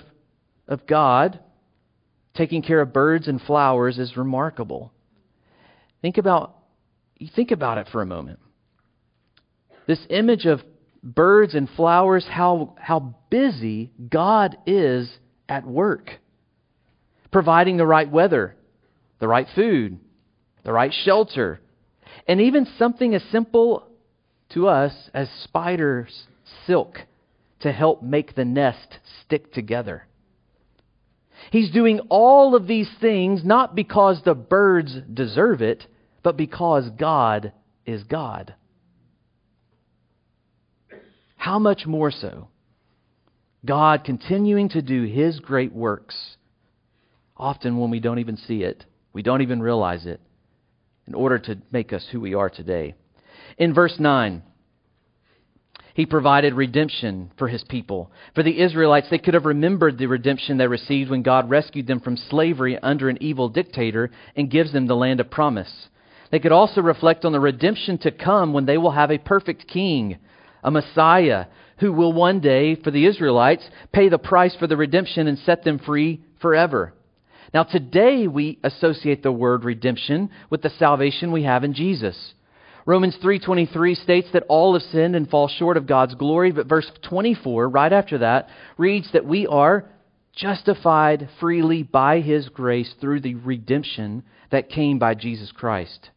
of 0.66 0.88
God 0.88 1.38
taking 2.34 2.62
care 2.62 2.80
of 2.80 2.92
birds 2.92 3.28
and 3.28 3.40
flowers 3.40 3.96
is 4.00 4.16
remarkable. 4.16 4.90
Think 6.02 6.18
about, 6.18 6.56
think 7.36 7.52
about 7.52 7.78
it 7.78 7.86
for 7.92 8.02
a 8.02 8.06
moment. 8.06 8.40
This 9.86 10.04
image 10.10 10.46
of 10.46 10.62
birds 11.14 11.54
and 11.54 11.68
flowers, 11.70 12.26
how, 12.28 12.74
how 12.78 13.14
busy 13.30 13.92
God 14.10 14.56
is 14.66 15.10
at 15.48 15.66
work, 15.66 16.10
providing 17.30 17.76
the 17.76 17.86
right 17.86 18.10
weather, 18.10 18.56
the 19.20 19.28
right 19.28 19.46
food, 19.54 19.98
the 20.64 20.72
right 20.72 20.92
shelter, 21.04 21.60
and 22.26 22.40
even 22.40 22.66
something 22.78 23.14
as 23.14 23.22
simple 23.30 23.86
to 24.50 24.68
us 24.68 24.92
as 25.14 25.28
spiders' 25.44 26.24
silk 26.66 26.98
to 27.60 27.72
help 27.72 28.02
make 28.02 28.34
the 28.34 28.44
nest 28.44 28.98
stick 29.24 29.52
together. 29.52 30.06
He's 31.52 31.70
doing 31.70 32.00
all 32.08 32.56
of 32.56 32.66
these 32.66 32.90
things 33.00 33.44
not 33.44 33.74
because 33.74 34.22
the 34.24 34.34
birds 34.34 34.96
deserve 35.12 35.62
it, 35.62 35.86
but 36.22 36.36
because 36.36 36.90
God 36.90 37.52
is 37.84 38.02
God. 38.02 38.54
How 41.46 41.60
much 41.60 41.86
more 41.86 42.10
so? 42.10 42.48
God 43.64 44.02
continuing 44.02 44.68
to 44.70 44.82
do 44.82 45.04
His 45.04 45.38
great 45.38 45.72
works, 45.72 46.36
often 47.36 47.78
when 47.78 47.88
we 47.88 48.00
don't 48.00 48.18
even 48.18 48.36
see 48.36 48.64
it, 48.64 48.84
we 49.12 49.22
don't 49.22 49.42
even 49.42 49.62
realize 49.62 50.06
it, 50.06 50.20
in 51.06 51.14
order 51.14 51.38
to 51.38 51.58
make 51.70 51.92
us 51.92 52.04
who 52.10 52.20
we 52.20 52.34
are 52.34 52.50
today. 52.50 52.96
In 53.58 53.72
verse 53.72 53.94
9, 53.96 54.42
He 55.94 56.04
provided 56.04 56.52
redemption 56.52 57.30
for 57.38 57.46
his 57.46 57.62
people. 57.62 58.10
For 58.34 58.42
the 58.42 58.60
Israelites, 58.60 59.06
they 59.08 59.18
could 59.18 59.34
have 59.34 59.44
remembered 59.44 59.98
the 59.98 60.06
redemption 60.06 60.58
they 60.58 60.66
received 60.66 61.10
when 61.10 61.22
God 61.22 61.48
rescued 61.48 61.86
them 61.86 62.00
from 62.00 62.16
slavery 62.16 62.76
under 62.76 63.08
an 63.08 63.18
evil 63.20 63.48
dictator 63.48 64.10
and 64.34 64.50
gives 64.50 64.72
them 64.72 64.88
the 64.88 64.96
land 64.96 65.20
of 65.20 65.30
promise. 65.30 65.86
They 66.32 66.40
could 66.40 66.50
also 66.50 66.80
reflect 66.80 67.24
on 67.24 67.30
the 67.30 67.38
redemption 67.38 67.98
to 67.98 68.10
come 68.10 68.52
when 68.52 68.66
they 68.66 68.78
will 68.78 68.90
have 68.90 69.12
a 69.12 69.18
perfect 69.18 69.68
king, 69.68 70.18
a 70.66 70.70
Messiah, 70.70 71.46
who 71.78 71.92
will 71.92 72.12
one 72.12 72.40
day, 72.40 72.74
for 72.74 72.90
the 72.90 73.06
Israelites, 73.06 73.66
pay 73.92 74.10
the 74.10 74.18
price 74.18 74.54
for 74.56 74.66
the 74.66 74.76
redemption 74.76 75.28
and 75.28 75.38
set 75.38 75.62
them 75.62 75.78
free 75.78 76.20
forever. 76.40 76.92
Now, 77.54 77.62
today 77.62 78.26
we 78.26 78.58
associate 78.64 79.22
the 79.22 79.32
word 79.32 79.64
redemption 79.64 80.28
with 80.50 80.62
the 80.62 80.70
salvation 80.70 81.30
we 81.30 81.44
have 81.44 81.62
in 81.62 81.72
Jesus. 81.72 82.34
Romans 82.84 83.16
3:23 83.18 83.94
states 83.94 84.28
that 84.32 84.44
all 84.48 84.74
have 84.74 84.82
sinned 84.82 85.16
and 85.16 85.30
fall 85.30 85.48
short 85.48 85.76
of 85.76 85.86
God's 85.86 86.14
glory, 86.14 86.50
but 86.50 86.66
verse 86.66 86.90
24 87.02 87.68
right 87.68 87.92
after 87.92 88.18
that 88.18 88.48
reads 88.76 89.10
that 89.12 89.24
we 89.24 89.46
are 89.46 89.84
justified 90.34 91.28
freely 91.40 91.82
by 91.82 92.20
his 92.20 92.48
grace 92.48 92.92
through 93.00 93.20
the 93.20 93.34
redemption 93.36 94.22
that 94.50 94.68
came 94.68 94.98
by 94.98 95.14
Jesus 95.14 95.50
Christ. 95.52 96.10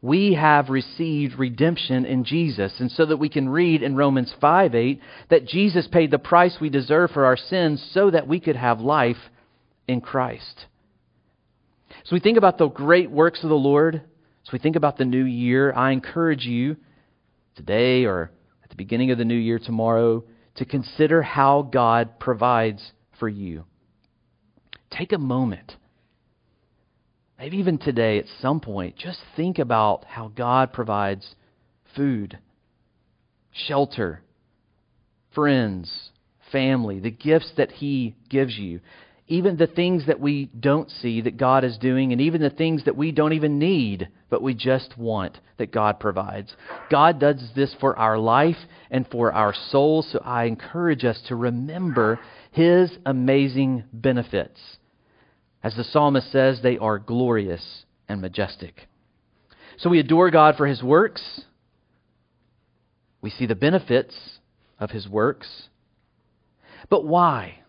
We 0.00 0.34
have 0.34 0.70
received 0.70 1.38
redemption 1.38 2.04
in 2.04 2.22
Jesus, 2.22 2.78
and 2.78 2.90
so 2.90 3.06
that 3.06 3.16
we 3.16 3.28
can 3.28 3.48
read 3.48 3.82
in 3.82 3.96
Romans 3.96 4.32
5:8 4.40 5.00
that 5.28 5.44
Jesus 5.44 5.88
paid 5.88 6.10
the 6.10 6.18
price 6.18 6.60
we 6.60 6.70
deserve 6.70 7.10
for 7.10 7.24
our 7.24 7.36
sins 7.36 7.82
so 7.92 8.10
that 8.10 8.28
we 8.28 8.38
could 8.38 8.56
have 8.56 8.80
life 8.80 9.30
in 9.88 10.00
Christ. 10.00 10.66
So 12.04 12.14
we 12.14 12.20
think 12.20 12.38
about 12.38 12.58
the 12.58 12.68
great 12.68 13.10
works 13.10 13.42
of 13.42 13.48
the 13.48 13.56
Lord, 13.56 14.02
So 14.48 14.52
we 14.54 14.60
think 14.60 14.76
about 14.76 14.96
the 14.96 15.04
new 15.04 15.24
year, 15.24 15.74
I 15.74 15.92
encourage 15.92 16.46
you 16.46 16.78
today 17.54 18.06
or 18.06 18.30
at 18.64 18.70
the 18.70 18.76
beginning 18.76 19.10
of 19.10 19.18
the 19.18 19.26
new 19.26 19.34
year 19.34 19.58
tomorrow 19.58 20.24
to 20.54 20.64
consider 20.64 21.20
how 21.20 21.68
God 21.70 22.18
provides 22.18 22.92
for 23.18 23.28
you. 23.28 23.64
Take 24.90 25.12
a 25.12 25.18
moment. 25.18 25.76
Maybe 27.38 27.58
even 27.58 27.78
today 27.78 28.18
at 28.18 28.24
some 28.40 28.60
point, 28.60 28.96
just 28.96 29.20
think 29.36 29.58
about 29.58 30.04
how 30.04 30.28
God 30.28 30.72
provides 30.72 31.34
food, 31.94 32.38
shelter, 33.52 34.22
friends, 35.34 36.10
family, 36.50 36.98
the 36.98 37.10
gifts 37.10 37.52
that 37.56 37.70
He 37.70 38.16
gives 38.28 38.58
you 38.58 38.80
even 39.28 39.56
the 39.58 39.66
things 39.66 40.06
that 40.06 40.20
we 40.20 40.46
don't 40.58 40.90
see 40.90 41.20
that 41.20 41.36
God 41.36 41.62
is 41.62 41.76
doing, 41.78 42.12
and 42.12 42.20
even 42.20 42.40
the 42.40 42.50
things 42.50 42.84
that 42.86 42.96
we 42.96 43.12
don't 43.12 43.34
even 43.34 43.58
need, 43.58 44.08
but 44.30 44.42
we 44.42 44.54
just 44.54 44.96
want 44.96 45.38
that 45.58 45.70
God 45.70 46.00
provides. 46.00 46.54
God 46.90 47.20
does 47.20 47.50
this 47.54 47.74
for 47.78 47.96
our 47.98 48.18
life 48.18 48.56
and 48.90 49.06
for 49.08 49.32
our 49.32 49.54
souls, 49.70 50.08
so 50.10 50.20
I 50.24 50.44
encourage 50.44 51.04
us 51.04 51.20
to 51.28 51.36
remember 51.36 52.18
His 52.52 52.90
amazing 53.04 53.84
benefits. 53.92 54.58
As 55.62 55.74
the 55.74 55.84
psalmist 55.84 56.30
says, 56.30 56.60
they 56.62 56.78
are 56.78 56.98
glorious 56.98 57.84
and 58.08 58.20
majestic. 58.20 58.88
So 59.78 59.90
we 59.90 59.98
adore 59.98 60.30
God 60.30 60.56
for 60.56 60.66
His 60.66 60.82
works. 60.82 61.42
We 63.20 63.30
see 63.30 63.46
the 63.46 63.54
benefits 63.54 64.14
of 64.78 64.90
His 64.90 65.08
works. 65.08 65.68
But 66.88 67.04
why? 67.04 67.60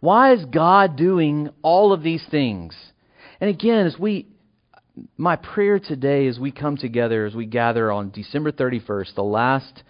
Why 0.00 0.32
is 0.32 0.44
God 0.44 0.96
doing 0.96 1.50
all 1.62 1.92
of 1.92 2.02
these 2.02 2.24
things? 2.30 2.74
And 3.40 3.48
again, 3.48 3.86
as 3.86 3.98
we 3.98 4.26
my 5.16 5.36
prayer 5.36 5.78
today 5.80 6.26
as 6.28 6.38
we 6.38 6.52
come 6.52 6.76
together, 6.76 7.26
as 7.26 7.34
we 7.34 7.46
gather 7.46 7.90
on 7.90 8.10
December 8.10 8.52
31st, 8.52 9.14
the 9.14 9.24
last 9.24 9.82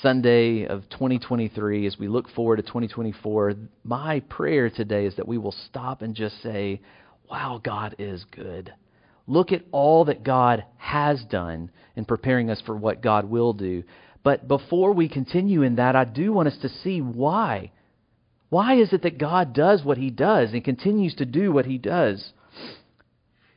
Sunday 0.00 0.66
of 0.66 0.88
2023, 0.90 1.86
as 1.86 1.98
we 1.98 2.08
look 2.08 2.28
forward 2.30 2.56
to 2.56 2.62
2024, 2.62 3.54
my 3.84 4.20
prayer 4.20 4.70
today 4.70 5.06
is 5.06 5.16
that 5.16 5.26
we 5.26 5.38
will 5.38 5.54
stop 5.68 6.02
and 6.02 6.14
just 6.14 6.40
say, 6.42 6.80
Wow, 7.30 7.60
God 7.62 7.96
is 7.98 8.24
good. 8.30 8.72
Look 9.26 9.52
at 9.52 9.64
all 9.72 10.04
that 10.04 10.22
God 10.22 10.64
has 10.76 11.24
done 11.24 11.70
in 11.96 12.04
preparing 12.04 12.50
us 12.50 12.60
for 12.60 12.76
what 12.76 13.02
God 13.02 13.24
will 13.24 13.52
do. 13.52 13.84
But 14.22 14.46
before 14.46 14.92
we 14.92 15.08
continue 15.08 15.62
in 15.62 15.76
that, 15.76 15.96
I 15.96 16.04
do 16.04 16.32
want 16.32 16.48
us 16.48 16.58
to 16.62 16.68
see 16.68 17.00
why 17.00 17.72
why 18.52 18.74
is 18.74 18.92
it 18.92 19.00
that 19.04 19.16
God 19.16 19.54
does 19.54 19.82
what 19.82 19.96
he 19.96 20.10
does 20.10 20.52
and 20.52 20.62
continues 20.62 21.14
to 21.14 21.24
do 21.24 21.50
what 21.50 21.64
he 21.64 21.78
does? 21.78 22.34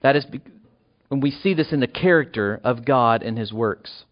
That 0.01 0.15
is 0.15 0.25
when 1.09 1.19
we 1.19 1.31
see 1.31 1.53
this 1.53 1.73
in 1.73 1.81
the 1.81 1.87
character 1.87 2.61
of 2.63 2.85
God 2.85 3.21
and 3.21 3.37
his 3.37 3.51
works. 3.51 4.05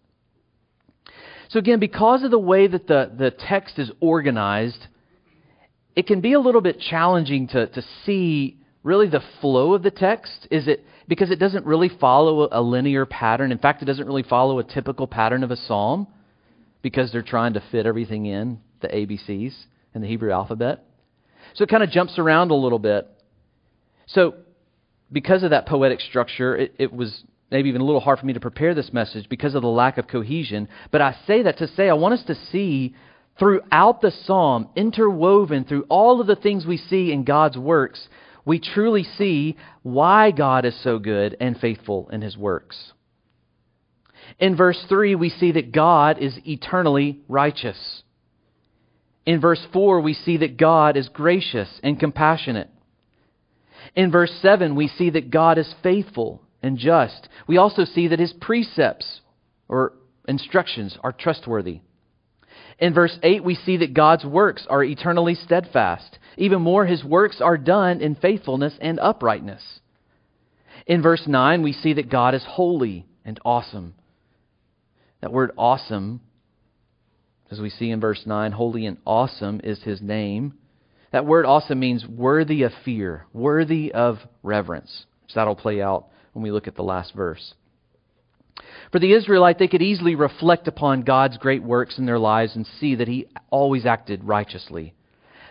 So, 1.53 1.59
again, 1.59 1.79
because 1.79 2.23
of 2.23 2.31
the 2.31 2.39
way 2.39 2.65
that 2.65 2.87
the, 2.87 3.11
the 3.15 3.29
text 3.29 3.77
is 3.77 3.91
organized, 3.99 4.87
it 5.95 6.07
can 6.07 6.19
be 6.19 6.33
a 6.33 6.39
little 6.39 6.61
bit 6.61 6.79
challenging 6.79 7.47
to, 7.49 7.67
to 7.67 7.83
see 8.03 8.57
really 8.81 9.07
the 9.07 9.21
flow 9.39 9.75
of 9.75 9.83
the 9.83 9.91
text. 9.91 10.47
Is 10.49 10.67
it 10.67 10.83
because 11.07 11.29
it 11.29 11.37
doesn't 11.37 11.63
really 11.67 11.89
follow 11.89 12.49
a 12.51 12.59
linear 12.59 13.05
pattern? 13.05 13.51
In 13.51 13.59
fact, 13.59 13.83
it 13.83 13.85
doesn't 13.85 14.07
really 14.07 14.23
follow 14.23 14.57
a 14.57 14.63
typical 14.63 15.05
pattern 15.05 15.43
of 15.43 15.51
a 15.51 15.55
psalm 15.55 16.07
because 16.81 17.11
they're 17.11 17.21
trying 17.21 17.53
to 17.53 17.63
fit 17.71 17.85
everything 17.85 18.25
in, 18.25 18.59
the 18.81 18.87
ABCs 18.87 19.53
in 19.93 20.01
the 20.01 20.07
Hebrew 20.07 20.31
alphabet. 20.31 20.83
So 21.53 21.65
it 21.65 21.69
kind 21.69 21.83
of 21.83 21.91
jumps 21.91 22.17
around 22.17 22.49
a 22.49 22.55
little 22.55 22.79
bit. 22.79 23.07
So, 24.07 24.33
because 25.11 25.43
of 25.43 25.51
that 25.51 25.67
poetic 25.67 25.99
structure, 25.99 26.57
it, 26.57 26.73
it, 26.79 26.91
was 26.91 27.23
maybe 27.53 27.69
even 27.69 27.81
a 27.81 27.85
little 27.85 28.01
hard 28.01 28.19
for 28.19 28.25
me 28.25 28.33
to 28.33 28.39
prepare 28.39 28.73
this 28.73 28.91
message 28.91 29.29
because 29.29 29.53
of 29.53 29.61
the 29.61 29.67
lack 29.67 29.99
of 29.99 30.07
cohesion. 30.07 30.67
But 30.91 31.01
I 31.01 31.15
say 31.27 31.43
that 31.43 31.59
to 31.59 31.67
say 31.67 31.87
I 31.87 31.93
want 31.93 32.15
us 32.15 32.25
to 32.25 32.35
see 32.51 32.95
throughout 33.37 34.01
the 34.01 34.11
psalm, 34.25 34.69
interwoven 34.75 35.63
through 35.63 35.85
all 35.87 36.19
of 36.19 36.27
the 36.27 36.35
things 36.35 36.65
we 36.65 36.77
see 36.77 37.11
in 37.11 37.23
God's 37.23 37.57
works, 37.57 38.07
we 38.43 38.59
truly 38.59 39.03
see 39.03 39.55
why 39.83 40.31
God 40.31 40.65
is 40.65 40.75
so 40.83 40.97
good 40.97 41.37
and 41.39 41.57
faithful 41.57 42.09
in 42.09 42.21
his 42.21 42.35
works. 42.35 42.91
In 44.39 44.55
verse 44.55 44.83
3, 44.89 45.13
we 45.13 45.29
see 45.29 45.51
that 45.51 45.71
God 45.71 46.17
is 46.17 46.37
eternally 46.45 47.19
righteous. 47.27 48.01
In 49.27 49.39
verse 49.39 49.65
4, 49.71 50.01
we 50.01 50.15
see 50.15 50.37
that 50.37 50.57
God 50.57 50.97
is 50.97 51.07
gracious 51.07 51.69
and 51.83 51.99
compassionate. 51.99 52.69
In 53.95 54.11
verse 54.11 54.31
7, 54.41 54.75
we 54.75 54.87
see 54.87 55.11
that 55.11 55.29
God 55.29 55.59
is 55.59 55.71
faithful 55.83 56.42
and 56.63 56.77
just. 56.77 57.27
We 57.45 57.57
also 57.57 57.85
see 57.85 58.07
that 58.07 58.19
his 58.19 58.33
precepts 58.33 59.21
or 59.67 59.93
instructions 60.27 60.97
are 61.03 61.11
trustworthy. 61.11 61.81
In 62.79 62.93
verse 62.93 63.17
8, 63.21 63.43
we 63.43 63.55
see 63.55 63.77
that 63.77 63.93
God's 63.93 64.25
works 64.25 64.65
are 64.69 64.83
eternally 64.83 65.35
steadfast. 65.35 66.17
Even 66.37 66.61
more, 66.61 66.85
his 66.85 67.03
works 67.03 67.41
are 67.41 67.57
done 67.57 68.01
in 68.01 68.15
faithfulness 68.15 68.73
and 68.81 68.99
uprightness. 68.99 69.61
In 70.87 71.01
verse 71.01 71.23
9, 71.27 71.61
we 71.61 71.73
see 71.73 71.93
that 71.93 72.09
God 72.09 72.33
is 72.33 72.43
holy 72.47 73.05
and 73.23 73.39
awesome. 73.45 73.93
That 75.21 75.31
word 75.31 75.51
awesome 75.57 76.21
as 77.53 77.59
we 77.59 77.69
see 77.69 77.91
in 77.91 77.99
verse 77.99 78.23
9, 78.25 78.51
holy 78.51 78.87
and 78.87 78.97
awesome 79.05 79.61
is 79.63 79.83
his 79.83 80.01
name. 80.01 80.55
That 81.11 81.27
word 81.27 81.45
awesome 81.45 81.79
means 81.79 82.03
worthy 82.03 82.63
of 82.63 82.71
fear, 82.83 83.27
worthy 83.31 83.91
of 83.93 84.17
reverence. 84.41 85.05
So 85.27 85.39
that'll 85.39 85.55
play 85.55 85.79
out 85.79 86.07
when 86.33 86.43
we 86.43 86.51
look 86.51 86.67
at 86.67 86.75
the 86.75 86.83
last 86.83 87.13
verse. 87.13 87.53
For 88.91 88.99
the 88.99 89.13
Israelite, 89.13 89.57
they 89.57 89.67
could 89.67 89.81
easily 89.81 90.15
reflect 90.15 90.67
upon 90.67 91.01
God's 91.01 91.37
great 91.37 91.63
works 91.63 91.97
in 91.97 92.05
their 92.05 92.19
lives 92.19 92.55
and 92.55 92.67
see 92.79 92.95
that 92.95 93.07
he 93.07 93.27
always 93.49 93.85
acted 93.85 94.23
righteously. 94.23 94.93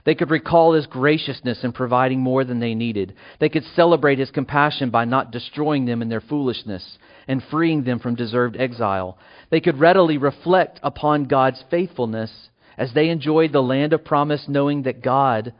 They 0.05 0.14
could 0.14 0.31
recall 0.31 0.73
his 0.73 0.87
graciousness 0.87 1.62
in 1.62 1.73
providing 1.73 2.21
more 2.21 2.45
than 2.45 2.59
they 2.59 2.75
needed. 2.75 3.14
They 3.38 3.49
could 3.49 3.64
celebrate 3.64 4.18
his 4.18 4.31
compassion 4.31 4.90
by 4.90 5.05
not 5.05 5.31
destroying 5.31 5.85
them 5.85 6.03
in 6.03 6.09
their 6.09 6.21
foolishness 6.21 6.99
and 7.29 7.42
freeing 7.51 7.85
them 7.85 8.01
from 8.01 8.16
deserved 8.16 8.57
exile. 8.57 9.18
They 9.51 9.61
could 9.61 9.79
readily 9.79 10.18
reflect 10.18 10.81
upon 10.83 11.27
God's 11.27 11.62
faithfulness 11.71 12.51
as 12.77 12.92
they 12.92 13.11
enjoyed 13.11 13.53
the 13.53 13.62
land 13.62 13.92
of 13.92 14.05
promise, 14.05 14.47
knowing 14.49 14.83
that 14.83 15.03
God 15.03 15.53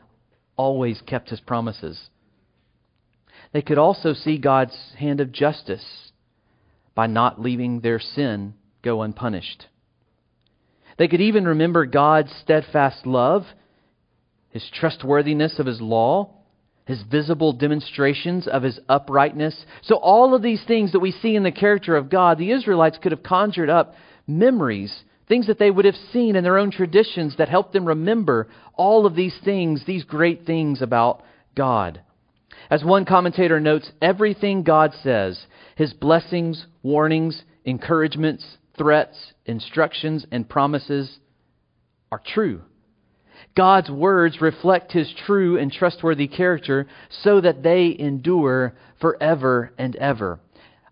always 0.57 1.01
kept 1.01 1.29
his 1.29 1.39
promises. 1.39 2.09
They 3.53 3.61
could 3.61 3.77
also 3.77 4.13
see 4.13 4.37
God's 4.39 4.75
hand 4.97 5.21
of 5.21 5.31
justice 5.31 6.11
by 6.95 7.07
not 7.07 7.39
leaving 7.39 7.79
their 7.79 7.99
sin 7.99 8.55
go 8.81 9.03
unpunished. 9.03 9.67
They 10.97 11.07
could 11.07 11.21
even 11.21 11.45
remember 11.45 11.85
God's 11.85 12.31
steadfast 12.43 13.05
love, 13.05 13.45
his 14.49 14.69
trustworthiness 14.73 15.59
of 15.59 15.65
his 15.65 15.81
law, 15.81 16.29
his 16.85 17.01
visible 17.03 17.53
demonstrations 17.53 18.47
of 18.47 18.63
his 18.63 18.79
uprightness. 18.89 19.65
So, 19.83 19.95
all 19.95 20.35
of 20.35 20.41
these 20.41 20.63
things 20.65 20.91
that 20.91 20.99
we 20.99 21.11
see 21.11 21.35
in 21.35 21.43
the 21.43 21.51
character 21.51 21.95
of 21.95 22.09
God, 22.09 22.37
the 22.37 22.51
Israelites 22.51 22.97
could 23.01 23.11
have 23.11 23.23
conjured 23.23 23.69
up 23.69 23.95
memories, 24.27 25.03
things 25.27 25.47
that 25.47 25.59
they 25.59 25.71
would 25.71 25.85
have 25.85 25.95
seen 26.11 26.35
in 26.35 26.43
their 26.43 26.57
own 26.57 26.71
traditions 26.71 27.37
that 27.37 27.49
helped 27.49 27.73
them 27.73 27.85
remember 27.85 28.49
all 28.73 29.05
of 29.05 29.15
these 29.15 29.37
things, 29.45 29.85
these 29.85 30.03
great 30.03 30.45
things 30.45 30.81
about 30.81 31.23
God. 31.55 32.01
As 32.69 32.83
one 32.83 33.05
commentator 33.05 33.59
notes, 33.59 33.91
everything 34.01 34.63
God 34.63 34.93
says, 35.03 35.45
his 35.75 35.93
blessings, 35.93 36.65
warnings, 36.81 37.43
encouragements, 37.65 38.57
threats, 38.77 39.33
instructions, 39.45 40.25
and 40.31 40.47
promises 40.47 41.19
are 42.11 42.21
true. 42.25 42.61
God's 43.55 43.89
words 43.89 44.41
reflect 44.41 44.91
his 44.91 45.13
true 45.25 45.57
and 45.57 45.71
trustworthy 45.71 46.27
character 46.27 46.87
so 47.23 47.41
that 47.41 47.61
they 47.61 47.95
endure 47.97 48.73
forever 48.99 49.71
and 49.77 49.95
ever. 49.95 50.39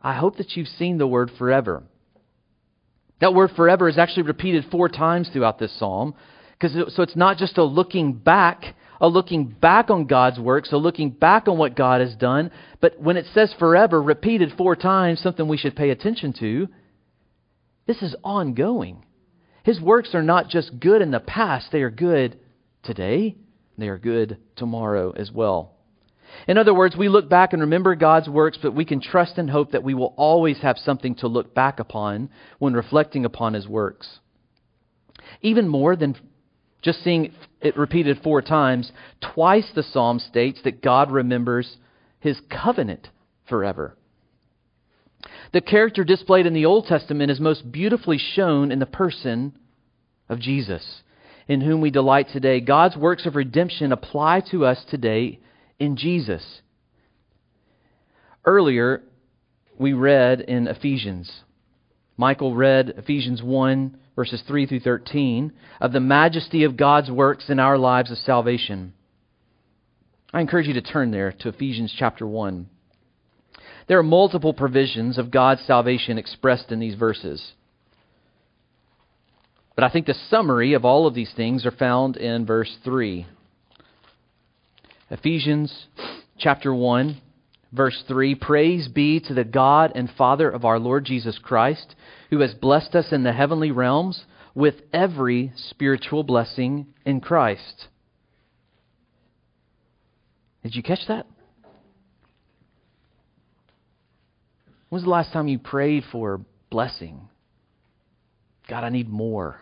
I 0.02 0.14
hope 0.14 0.38
that 0.38 0.56
you've 0.56 0.68
seen 0.68 0.98
the 0.98 1.08
word 1.08 1.32
forever. 1.38 1.84
That 3.20 3.34
word 3.34 3.52
forever 3.56 3.88
is 3.88 3.98
actually 3.98 4.24
repeated 4.24 4.66
four 4.72 4.90
times 4.90 5.30
throughout 5.30 5.60
this 5.60 5.78
psalm. 5.78 6.16
Because 6.54 6.94
so 6.96 7.04
it's 7.04 7.16
not 7.16 7.38
just 7.38 7.58
a 7.58 7.64
looking 7.64 8.14
back, 8.14 8.76
a 9.02 9.08
looking 9.08 9.46
back 9.48 9.90
on 9.90 10.06
God's 10.06 10.40
works, 10.40 10.72
a 10.72 10.78
looking 10.78 11.10
back 11.10 11.48
on 11.48 11.58
what 11.58 11.76
God 11.76 12.02
has 12.02 12.16
done, 12.16 12.52
but 12.80 13.02
when 13.02 13.18
it 13.18 13.26
says 13.34 13.54
forever 13.58 14.02
repeated 14.02 14.54
four 14.56 14.76
times, 14.76 15.20
something 15.20 15.48
we 15.48 15.58
should 15.58 15.76
pay 15.76 15.90
attention 15.90 16.34
to, 16.40 16.70
this 17.88 18.04
is 18.04 18.16
ongoing. 18.24 19.04
His 19.64 19.82
works 19.82 20.14
are 20.14 20.22
not 20.22 20.50
just 20.50 20.80
good 20.80 21.02
in 21.02 21.10
the 21.10 21.20
past, 21.20 21.72
they 21.72 21.82
are 21.82 21.90
good 21.90 22.40
today, 22.84 23.36
they 23.76 23.88
are 23.88 23.98
good 23.98 24.38
tomorrow 24.56 25.12
as 25.12 25.32
well. 25.32 25.74
In 26.48 26.60
other 26.60 26.74
words, 26.74 26.96
we 26.96 27.10
look 27.10 27.28
back 27.28 27.54
and 27.54 27.62
remember 27.64 27.96
God's 27.96 28.30
works, 28.30 28.60
but 28.62 28.76
we 28.76 28.86
can 28.86 29.02
trust 29.02 29.38
and 29.38 29.50
hope 29.50 29.72
that 29.72 29.84
we 29.84 29.96
will 29.96 30.14
always 30.16 30.60
have 30.60 30.78
something 30.78 31.16
to 31.16 31.28
look 31.28 31.56
back 31.56 31.80
upon 31.80 32.30
when 32.60 32.74
reflecting 32.74 33.26
upon 33.26 33.54
His 33.54 33.68
works. 33.68 34.20
Even 35.42 35.68
more 35.68 35.96
than 35.96 36.16
just 36.82 37.04
seeing 37.04 37.34
it 37.62 37.78
repeated 37.78 38.22
four 38.24 38.42
times, 38.42 38.92
twice 39.22 39.70
the 39.76 39.84
psalm 39.84 40.20
states 40.20 40.60
that 40.64 40.82
God 40.82 41.12
remembers 41.12 41.78
His 42.20 42.40
covenant 42.50 43.10
forever. 43.48 43.96
The 45.54 45.62
character 45.62 46.04
displayed 46.04 46.46
in 46.46 46.54
the 46.54 46.66
Old 46.66 46.86
Testament 46.86 47.30
is 47.32 47.40
most 47.40 47.72
beautifully 47.72 48.18
shown 48.18 48.72
in 48.72 48.80
the 48.80 48.86
person 48.86 49.54
of 50.30 50.40
Jesus 50.40 51.02
in 51.48 51.62
whom 51.62 51.82
we 51.82 51.92
delight 51.92 52.30
today. 52.30 52.62
God's 52.62 52.96
works 52.96 53.26
of 53.26 53.36
redemption 53.36 53.92
apply 53.92 54.42
to 54.52 54.66
us 54.66 54.84
today 54.90 55.40
in 55.80 55.98
Jesus. 55.98 56.62
Earlier, 58.46 59.04
we 59.78 59.94
read 59.94 60.42
in 60.42 60.68
Ephesians. 60.68 61.30
Michael 62.16 62.56
read 62.56 62.94
Ephesians 62.98 63.44
1, 63.44 63.98
verses 64.16 64.42
3 64.48 64.66
through 64.66 64.82
13, 64.82 65.54
of 65.80 65.92
the 65.92 66.00
majesty 66.00 66.64
of 66.64 66.78
God's 66.78 67.10
works 67.10 67.50
in 67.50 67.60
our 67.60 67.78
lives 67.78 68.12
of 68.12 68.18
salvation. 68.18 68.94
I 70.34 70.42
encourage 70.42 70.68
you 70.68 70.74
to 70.74 70.82
turn 70.82 71.12
there 71.12 71.32
to 71.32 71.50
Ephesians 71.50 71.94
chapter 71.98 72.26
1. 72.26 72.70
There 73.88 74.00
are 74.00 74.04
multiple 74.04 74.54
provisions 74.54 75.18
of 75.18 75.32
God's 75.32 75.62
salvation 75.62 76.18
expressed 76.18 76.72
in 76.72 76.80
these 76.80 76.96
verses. 76.96 77.54
But 79.76 79.84
I 79.84 79.90
think 79.90 80.06
the 80.06 80.14
summary 80.30 80.74
of 80.74 80.86
all 80.86 81.08
of 81.08 81.14
these 81.14 81.34
things 81.36 81.66
are 81.66 81.72
found 81.72 82.18
in 82.18 82.46
verse 82.46 82.78
3. 82.84 83.26
Ephesians 85.10 85.88
chapter 86.38 86.74
1, 86.74 87.20
verse 87.72 88.04
3 88.08 88.36
Praise 88.36 88.88
be 88.88 89.20
to 89.22 89.34
the 89.34 89.44
God 89.44 89.92
and 89.96 90.10
Father 90.18 90.50
of 90.50 90.66
our 90.66 90.80
Lord 90.80 91.06
Jesus 91.06 91.40
Christ, 91.40 91.96
who 92.30 92.40
has 92.40 92.54
blessed 92.54 92.96
us 92.96 93.12
in 93.12 93.24
the 93.24 93.34
heavenly 93.34 93.72
realms 93.72 94.26
with 94.54 94.76
every 94.94 95.54
spiritual 95.56 96.24
blessing 96.24 96.88
in 97.06 97.22
Christ. 97.22 97.88
Did 100.64 100.76
you 100.76 100.84
catch 100.84 101.08
that? 101.08 101.26
When 104.90 104.98
was 104.98 105.04
the 105.04 105.10
last 105.10 105.32
time 105.32 105.48
you 105.48 105.58
prayed 105.58 106.04
for 106.12 106.42
blessing? 106.70 107.30
God, 108.68 108.84
I 108.84 108.90
need 108.90 109.10
more. 109.10 109.62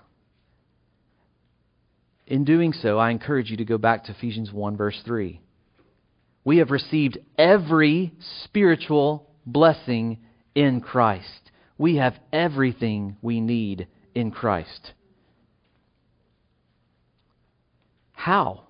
In 2.25 2.43
doing 2.43 2.73
so, 2.73 2.97
I 2.97 3.11
encourage 3.11 3.49
you 3.49 3.57
to 3.57 3.65
go 3.65 3.77
back 3.77 4.05
to 4.05 4.11
Ephesians 4.11 4.51
1, 4.51 4.75
verse 4.75 4.99
3. 5.05 5.39
We 6.43 6.57
have 6.57 6.71
received 6.71 7.17
every 7.37 8.13
spiritual 8.43 9.29
blessing 9.45 10.19
in 10.55 10.81
Christ. 10.81 11.51
We 11.77 11.97
have 11.97 12.19
everything 12.31 13.17
we 13.21 13.39
need 13.41 13.87
in 14.15 14.31
Christ. 14.31 14.93
How? 18.13 18.63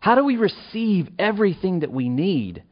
How 0.00 0.14
do 0.14 0.24
we 0.24 0.36
receive 0.36 1.08
everything 1.18 1.80
that 1.80 1.92
we 1.92 2.08
need? 2.08 2.62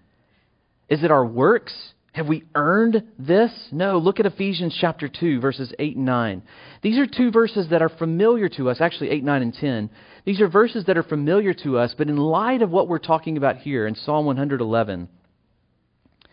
Is 0.88 1.02
it 1.02 1.10
our 1.10 1.24
works? 1.24 1.74
Have 2.18 2.26
we 2.26 2.42
earned 2.56 3.04
this? 3.16 3.52
No. 3.70 3.98
Look 3.98 4.18
at 4.18 4.26
Ephesians 4.26 4.76
chapter 4.80 5.08
2, 5.08 5.38
verses 5.38 5.72
8 5.78 5.94
and 5.94 6.04
9. 6.04 6.42
These 6.82 6.98
are 6.98 7.06
two 7.06 7.30
verses 7.30 7.68
that 7.70 7.80
are 7.80 7.88
familiar 7.88 8.48
to 8.56 8.70
us, 8.70 8.80
actually 8.80 9.10
8, 9.10 9.22
9, 9.22 9.42
and 9.42 9.54
10. 9.54 9.88
These 10.24 10.40
are 10.40 10.48
verses 10.48 10.86
that 10.86 10.98
are 10.98 11.04
familiar 11.04 11.54
to 11.62 11.78
us, 11.78 11.94
but 11.96 12.08
in 12.08 12.16
light 12.16 12.60
of 12.60 12.70
what 12.72 12.88
we're 12.88 12.98
talking 12.98 13.36
about 13.36 13.58
here 13.58 13.86
in 13.86 13.94
Psalm 13.94 14.26
111, 14.26 15.08
I 15.08 16.28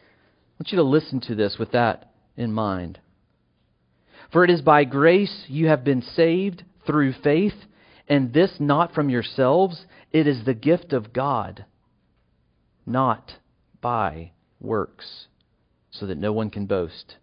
want 0.59 0.71
you 0.71 0.77
to 0.77 0.83
listen 0.83 1.21
to 1.21 1.35
this 1.35 1.57
with 1.59 1.73
that 1.73 2.11
in 2.35 2.51
mind. 2.51 2.97
For 4.33 4.43
it 4.43 4.49
is 4.49 4.61
by 4.63 4.85
grace 4.85 5.45
you 5.47 5.67
have 5.67 5.83
been 5.83 6.01
saved 6.01 6.63
through 6.87 7.13
faith, 7.23 7.53
and 8.07 8.33
this 8.33 8.53
not 8.59 8.95
from 8.95 9.11
yourselves. 9.11 9.85
It 10.11 10.25
is 10.25 10.45
the 10.45 10.55
gift 10.55 10.93
of 10.93 11.13
God, 11.13 11.63
not 12.87 13.33
by 13.81 14.31
works 14.59 15.27
so 15.99 16.05
that 16.07 16.17
no 16.17 16.33
one 16.33 16.49
can 16.49 16.65
boast. 16.65 17.15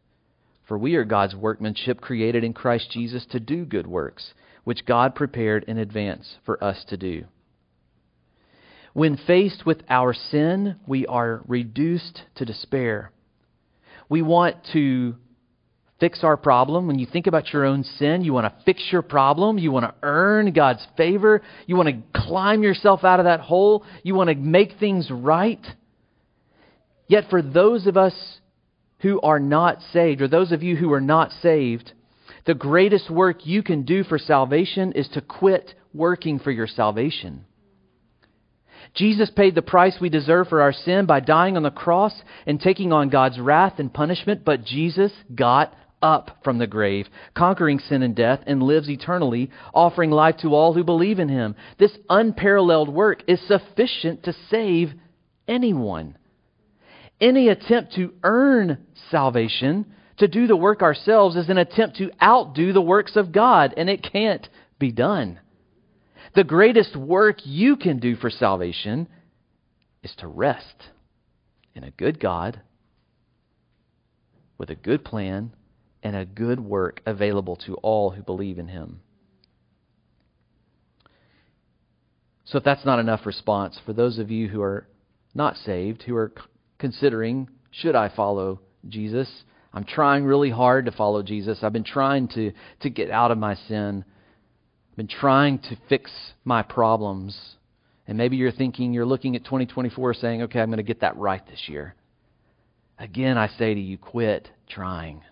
For 0.67 0.79
we 0.79 0.95
are 0.95 1.05
God's 1.05 1.35
workmanship 1.35 2.01
created 2.01 2.45
in 2.45 2.53
Christ 2.53 2.91
Jesus 2.91 3.27
to 3.31 3.41
do 3.41 3.65
good 3.65 3.87
works, 3.87 4.33
which 4.65 4.87
God 4.87 5.15
prepared 5.15 5.65
in 5.65 5.79
advance 5.79 6.37
for 6.45 6.63
us 6.63 6.85
to 6.89 6.97
do. 6.97 7.25
When 8.95 9.17
faced 9.17 9.65
with 9.65 9.83
our 9.89 10.13
sin, 10.13 10.77
we 10.87 11.07
are 11.07 11.43
reduced 11.47 12.23
to 12.37 12.45
despair. 12.45 13.11
We 14.09 14.23
want 14.23 14.57
to 14.73 15.17
fix 15.99 16.25
our 16.25 16.37
problem. 16.37 16.89
When 16.89 16.99
you 16.99 17.07
think 17.07 17.27
about 17.27 17.53
your 17.53 17.65
own 17.65 17.85
sin, 17.85 18.23
you 18.23 18.33
want 18.33 18.47
to 18.47 18.65
fix 18.65 18.83
your 18.91 19.03
problem. 19.03 19.57
You 19.57 19.71
want 19.73 19.87
to 19.87 19.95
earn 20.03 20.53
God's 20.53 20.85
favor. 20.97 21.43
You 21.67 21.77
want 21.77 21.89
to 21.89 22.21
climb 22.21 22.63
yourself 22.63 23.05
out 23.05 23.21
of 23.21 23.25
that 23.25 23.41
hole. 23.41 23.85
You 24.03 24.15
want 24.15 24.29
to 24.29 24.35
make 24.35 24.79
things 24.79 25.11
right. 25.11 25.65
Yet, 27.07 27.31
for 27.31 27.41
those 27.41 27.87
of 27.87 27.97
us 27.97 28.15
who 29.03 29.21
are 29.21 29.41
not 29.41 29.79
saved, 29.93 30.23
or 30.23 30.29
those 30.29 30.53
of 30.53 30.63
you 30.63 30.77
who 30.77 30.93
are 30.93 31.01
not 31.01 31.31
saved, 31.43 31.93
the 32.47 32.55
greatest 32.55 33.11
work 33.11 33.47
you 33.47 33.63
can 33.63 33.83
do 33.83 34.03
for 34.05 34.19
salvation 34.19 34.93
is 34.93 35.09
to 35.09 35.21
quit 35.21 35.75
working 35.93 36.39
for 36.39 36.51
your 36.51 36.67
salvation. 36.67 37.45
Jesus 38.95 39.31
paid 39.31 39.55
the 39.55 39.63
price 39.63 39.97
we 40.01 40.09
deserve 40.09 40.49
for 40.49 40.61
our 40.61 40.73
sin 40.73 41.07
by 41.07 41.21
dying 41.21 41.57
on 41.57 41.63
the 41.63 41.71
cross 41.71 42.13
and 42.47 42.61
taking 42.61 42.93
on 42.93 43.09
God's 43.09 43.39
wrath 43.39 43.75
and 43.79 43.93
punishment, 43.93 44.45
but 44.45 44.65
Jesus 44.65 45.13
got 45.35 45.75
up 46.03 46.39
from 46.43 46.59
the 46.59 46.67
grave, 46.67 47.07
conquering 47.35 47.79
sin 47.79 48.03
and 48.03 48.15
death, 48.15 48.41
and 48.47 48.63
lives 48.63 48.91
eternally, 48.91 49.51
offering 49.73 50.11
life 50.11 50.37
to 50.39 50.55
all 50.55 50.75
who 50.75 50.85
believe 50.85 51.21
in 51.21 51.29
him. 51.29 51.55
This 51.79 51.97
unparalleled 52.11 52.89
work 52.89 53.23
is 53.29 53.41
sufficient 53.47 54.25
to 54.25 54.35
save 54.51 54.93
anyone. 55.47 56.17
Any 57.23 57.49
attempt 57.49 57.95
to 57.95 58.13
earn 58.25 58.85
salvation, 59.13 59.87
to 60.17 60.27
do 60.27 60.49
the 60.49 60.57
work 60.57 60.83
ourselves, 60.83 61.37
is 61.37 61.49
an 61.49 61.57
attempt 61.57 61.99
to 61.99 62.11
outdo 62.21 62.73
the 62.73 62.83
works 62.83 63.15
of 63.15 63.31
God, 63.31 63.75
and 63.77 63.89
it 63.89 64.03
can't 64.03 64.47
be 64.81 64.91
done. 64.91 65.39
The 66.35 66.43
greatest 66.43 66.97
work 66.97 67.39
you 67.45 67.77
can 67.77 68.01
do 68.01 68.17
for 68.17 68.29
salvation 68.29 69.07
is 70.03 70.13
to 70.17 70.27
rest 70.27 70.89
in 71.77 71.85
a 71.85 71.93
good 71.93 72.19
God 72.19 72.61
with 74.59 74.71
a 74.71 74.75
good 74.75 75.05
plan 75.05 75.53
and 76.03 76.17
a 76.17 76.25
good 76.25 76.59
work 76.59 77.03
available 77.07 77.55
to 77.55 77.75
all 77.77 78.11
who 78.11 78.23
believe 78.23 78.59
in 78.59 78.67
Him. 78.67 79.01
So, 82.47 82.59
if 82.59 82.65
that's 82.65 82.85
not 82.85 82.99
enough 82.99 83.27
response, 83.27 83.79
for 83.87 83.93
those 83.93 84.19
of 84.19 84.33
you 84.33 84.49
who 84.49 84.61
are 84.61 84.89
not 85.35 85.57
saved, 85.57 86.03
who 86.03 86.17
are 86.17 86.33
considering 86.83 87.49
should 87.71 87.95
I 87.95 88.09
follow 88.09 88.61
Jesus? 88.89 89.29
I'm 89.73 89.85
trying 89.85 90.25
really 90.25 90.51
hard 90.51 90.87
to 90.87 90.93
follow 90.93 91.23
Jesus. 91.23 91.61
I've 91.63 91.73
been 91.73 91.85
trying 91.85 92.27
to, 92.35 92.53
to 92.81 92.91
get 92.91 93.09
out 93.09 93.31
of 93.31 93.39
my 93.39 93.55
sin. 93.55 94.05
I've 94.91 94.97
been 94.97 95.07
trying 95.09 95.61
to 95.61 95.77
fix 95.89 96.11
my 96.45 96.63
problems. 96.63 97.39
And 98.09 98.19
maybe 98.19 98.37
you're 98.37 98.51
thinking, 98.51 98.93
you're 98.93 99.07
looking 99.07 99.37
at 99.37 99.45
2024 99.45 100.15
saying, 100.15 100.43
okay, 100.43 100.61
I'm 100.61 100.71
going 100.71 100.79
to 100.79 100.83
get 100.83 101.01
that 101.03 101.17
right 101.17 101.41
this 101.47 101.69
year. 101.69 101.95
Again, 102.99 103.39
I 103.39 103.47
say 103.47 103.73
to 103.73 103.81
you, 103.81 103.97
quit 103.97 104.51
trying 104.69 105.23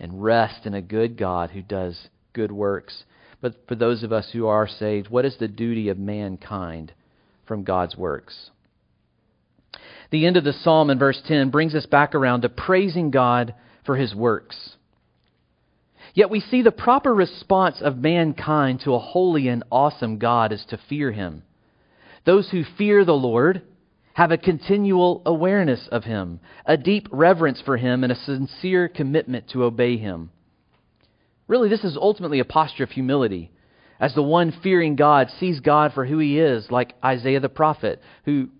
and 0.00 0.22
rest 0.22 0.66
in 0.66 0.74
a 0.74 0.82
good 0.82 1.16
God 1.16 1.50
who 1.50 1.62
does 1.62 2.08
good 2.32 2.50
works. 2.50 3.04
But 3.40 3.54
for 3.68 3.76
those 3.76 4.02
of 4.02 4.12
us 4.12 4.28
who 4.32 4.48
are 4.48 4.66
saved, 4.66 5.08
what 5.10 5.24
is 5.24 5.36
the 5.38 5.48
duty 5.48 5.90
of 5.90 5.98
mankind 5.98 6.92
from 7.46 7.62
God's 7.62 7.96
works? 7.96 8.50
The 10.12 10.26
end 10.26 10.36
of 10.36 10.44
the 10.44 10.52
psalm 10.52 10.90
in 10.90 10.98
verse 10.98 11.20
10 11.26 11.50
brings 11.50 11.74
us 11.74 11.86
back 11.86 12.14
around 12.14 12.42
to 12.42 12.48
praising 12.50 13.10
God 13.10 13.54
for 13.84 13.96
his 13.96 14.14
works. 14.14 14.76
Yet 16.14 16.30
we 16.30 16.38
see 16.38 16.60
the 16.60 16.70
proper 16.70 17.14
response 17.14 17.80
of 17.80 17.96
mankind 17.96 18.82
to 18.84 18.94
a 18.94 18.98
holy 18.98 19.48
and 19.48 19.64
awesome 19.72 20.18
God 20.18 20.52
is 20.52 20.64
to 20.68 20.78
fear 20.88 21.10
him. 21.10 21.42
Those 22.26 22.50
who 22.50 22.62
fear 22.76 23.04
the 23.06 23.14
Lord 23.14 23.62
have 24.12 24.30
a 24.30 24.36
continual 24.36 25.22
awareness 25.24 25.88
of 25.90 26.04
him, 26.04 26.40
a 26.66 26.76
deep 26.76 27.08
reverence 27.10 27.62
for 27.64 27.78
him, 27.78 28.04
and 28.04 28.12
a 28.12 28.16
sincere 28.16 28.88
commitment 28.88 29.48
to 29.48 29.64
obey 29.64 29.96
him. 29.96 30.30
Really, 31.48 31.70
this 31.70 31.84
is 31.84 31.96
ultimately 31.96 32.38
a 32.38 32.44
posture 32.44 32.84
of 32.84 32.90
humility. 32.90 33.50
As 33.98 34.14
the 34.14 34.22
one 34.22 34.52
fearing 34.62 34.96
God 34.96 35.30
sees 35.40 35.60
God 35.60 35.94
for 35.94 36.04
who 36.04 36.18
he 36.18 36.38
is, 36.38 36.70
like 36.70 36.94
Isaiah 37.02 37.40
the 37.40 37.48
prophet, 37.48 38.02
who 38.26 38.50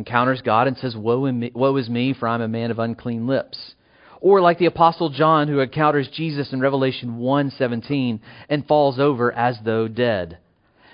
encounters 0.00 0.42
God 0.42 0.66
and 0.66 0.76
says, 0.78 0.96
Woe, 0.96 1.30
me, 1.30 1.52
woe 1.54 1.76
is 1.76 1.88
me, 1.88 2.14
for 2.18 2.26
I'm 2.26 2.40
a 2.40 2.48
man 2.48 2.70
of 2.70 2.78
unclean 2.78 3.26
lips. 3.26 3.74
Or 4.20 4.40
like 4.40 4.58
the 4.58 4.66
apostle 4.66 5.10
John 5.10 5.48
who 5.48 5.60
encounters 5.60 6.08
Jesus 6.12 6.52
in 6.52 6.60
Revelation 6.60 7.18
1:17 7.18 8.20
and 8.48 8.66
falls 8.66 8.98
over 8.98 9.32
as 9.32 9.58
though 9.64 9.88
dead. 9.88 10.38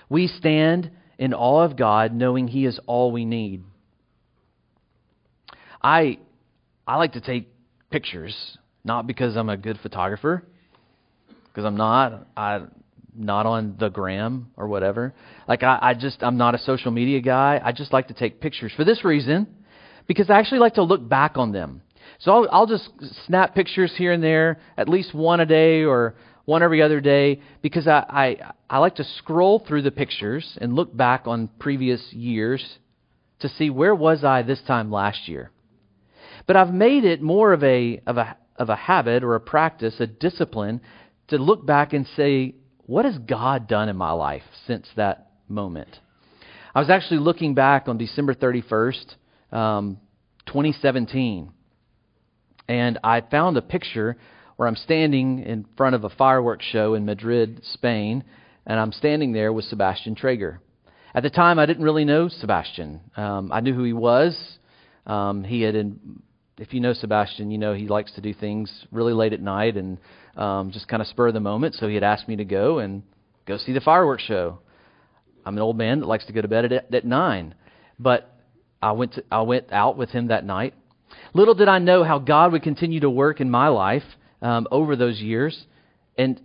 We 0.08 0.26
stand 0.28 0.90
in 1.18 1.34
awe 1.34 1.64
of 1.64 1.76
God 1.76 2.12
knowing 2.12 2.48
he 2.48 2.66
is 2.66 2.78
all 2.86 3.10
we 3.10 3.24
need. 3.24 3.64
I 5.82 6.18
I 6.86 6.96
like 6.96 7.14
to 7.14 7.20
take 7.20 7.48
pictures, 7.90 8.58
not 8.84 9.06
because 9.06 9.36
I'm 9.36 9.48
a 9.48 9.56
good 9.56 9.78
photographer, 9.82 10.44
because 11.48 11.64
I'm 11.64 11.76
not. 11.76 12.28
I 12.36 12.62
not 13.16 13.46
on 13.46 13.76
the 13.78 13.88
gram 13.88 14.50
or 14.56 14.68
whatever. 14.68 15.14
Like 15.48 15.62
I, 15.62 15.78
I 15.80 15.94
just 15.94 16.22
I'm 16.22 16.36
not 16.36 16.54
a 16.54 16.58
social 16.58 16.90
media 16.90 17.20
guy. 17.20 17.60
I 17.62 17.72
just 17.72 17.92
like 17.92 18.08
to 18.08 18.14
take 18.14 18.40
pictures 18.40 18.72
for 18.76 18.84
this 18.84 19.04
reason, 19.04 19.46
because 20.06 20.30
I 20.30 20.38
actually 20.38 20.60
like 20.60 20.74
to 20.74 20.82
look 20.82 21.06
back 21.08 21.36
on 21.36 21.52
them. 21.52 21.82
So 22.18 22.32
I'll, 22.32 22.48
I'll 22.50 22.66
just 22.66 22.88
snap 23.26 23.54
pictures 23.54 23.92
here 23.96 24.12
and 24.12 24.22
there, 24.22 24.60
at 24.76 24.88
least 24.88 25.14
one 25.14 25.40
a 25.40 25.46
day 25.46 25.84
or 25.84 26.14
one 26.44 26.62
every 26.62 26.80
other 26.80 27.00
day, 27.00 27.40
because 27.60 27.88
I, 27.88 28.04
I, 28.08 28.52
I 28.70 28.78
like 28.78 28.94
to 28.96 29.04
scroll 29.18 29.58
through 29.58 29.82
the 29.82 29.90
pictures 29.90 30.56
and 30.60 30.74
look 30.74 30.96
back 30.96 31.26
on 31.26 31.48
previous 31.58 32.12
years 32.12 32.64
to 33.40 33.48
see 33.48 33.68
where 33.68 33.94
was 33.94 34.22
I 34.22 34.42
this 34.42 34.62
time 34.62 34.90
last 34.90 35.26
year. 35.26 35.50
But 36.46 36.56
I've 36.56 36.72
made 36.72 37.04
it 37.04 37.20
more 37.20 37.52
of 37.52 37.64
a, 37.64 38.00
of 38.06 38.16
a, 38.16 38.36
of 38.54 38.68
a 38.68 38.76
habit 38.76 39.24
or 39.24 39.34
a 39.34 39.40
practice, 39.40 39.96
a 39.98 40.06
discipline, 40.06 40.80
to 41.28 41.38
look 41.38 41.66
back 41.66 41.92
and 41.92 42.06
say, 42.16 42.54
what 42.86 43.04
has 43.04 43.18
God 43.18 43.66
done 43.66 43.88
in 43.88 43.96
my 43.96 44.12
life 44.12 44.42
since 44.66 44.86
that 44.96 45.30
moment? 45.48 45.98
I 46.74 46.80
was 46.80 46.88
actually 46.88 47.18
looking 47.18 47.54
back 47.54 47.88
on 47.88 47.98
December 47.98 48.34
31st, 48.34 49.14
um, 49.52 49.98
2017, 50.46 51.50
and 52.68 52.98
I 53.02 53.22
found 53.22 53.56
a 53.56 53.62
picture 53.62 54.16
where 54.56 54.68
I'm 54.68 54.76
standing 54.76 55.40
in 55.40 55.66
front 55.76 55.94
of 55.96 56.04
a 56.04 56.10
fireworks 56.10 56.64
show 56.64 56.94
in 56.94 57.04
Madrid, 57.04 57.60
Spain, 57.72 58.24
and 58.66 58.78
I'm 58.78 58.92
standing 58.92 59.32
there 59.32 59.52
with 59.52 59.64
Sebastian 59.66 60.14
Traeger. 60.14 60.60
At 61.14 61.22
the 61.22 61.30
time, 61.30 61.58
I 61.58 61.66
didn't 61.66 61.84
really 61.84 62.04
know 62.04 62.28
Sebastian. 62.28 63.00
Um, 63.16 63.50
I 63.52 63.60
knew 63.60 63.74
who 63.74 63.84
he 63.84 63.92
was. 63.92 64.36
Um, 65.06 65.44
he 65.44 65.62
had, 65.62 65.74
in, 65.74 66.22
if 66.58 66.72
you 66.72 66.80
know 66.80 66.92
Sebastian, 66.92 67.50
you 67.50 67.58
know 67.58 67.74
he 67.74 67.86
likes 67.86 68.12
to 68.12 68.20
do 68.20 68.32
things 68.32 68.86
really 68.90 69.12
late 69.12 69.32
at 69.32 69.40
night 69.40 69.76
and 69.76 69.98
um, 70.36 70.70
just 70.70 70.88
kind 70.88 71.02
of 71.02 71.08
spur 71.08 71.28
of 71.28 71.34
the 71.34 71.40
moment. 71.40 71.74
So 71.74 71.88
he 71.88 71.94
had 71.94 72.04
asked 72.04 72.28
me 72.28 72.36
to 72.36 72.44
go 72.44 72.78
and 72.78 73.02
go 73.46 73.58
see 73.58 73.72
the 73.72 73.80
fireworks 73.80 74.22
show. 74.22 74.58
I'm 75.44 75.56
an 75.56 75.62
old 75.62 75.76
man 75.76 76.00
that 76.00 76.06
likes 76.06 76.26
to 76.26 76.32
go 76.32 76.40
to 76.40 76.48
bed 76.48 76.72
at, 76.72 76.94
at 76.94 77.04
nine, 77.04 77.54
but 77.98 78.32
I 78.82 78.92
went 78.92 79.14
to, 79.14 79.24
I 79.30 79.42
went 79.42 79.72
out 79.72 79.96
with 79.96 80.10
him 80.10 80.28
that 80.28 80.44
night. 80.44 80.74
Little 81.34 81.54
did 81.54 81.68
I 81.68 81.78
know 81.78 82.02
how 82.04 82.18
God 82.18 82.52
would 82.52 82.62
continue 82.62 83.00
to 83.00 83.10
work 83.10 83.40
in 83.40 83.50
my 83.50 83.68
life 83.68 84.02
um, 84.42 84.66
over 84.70 84.96
those 84.96 85.20
years, 85.20 85.66
and 86.18 86.40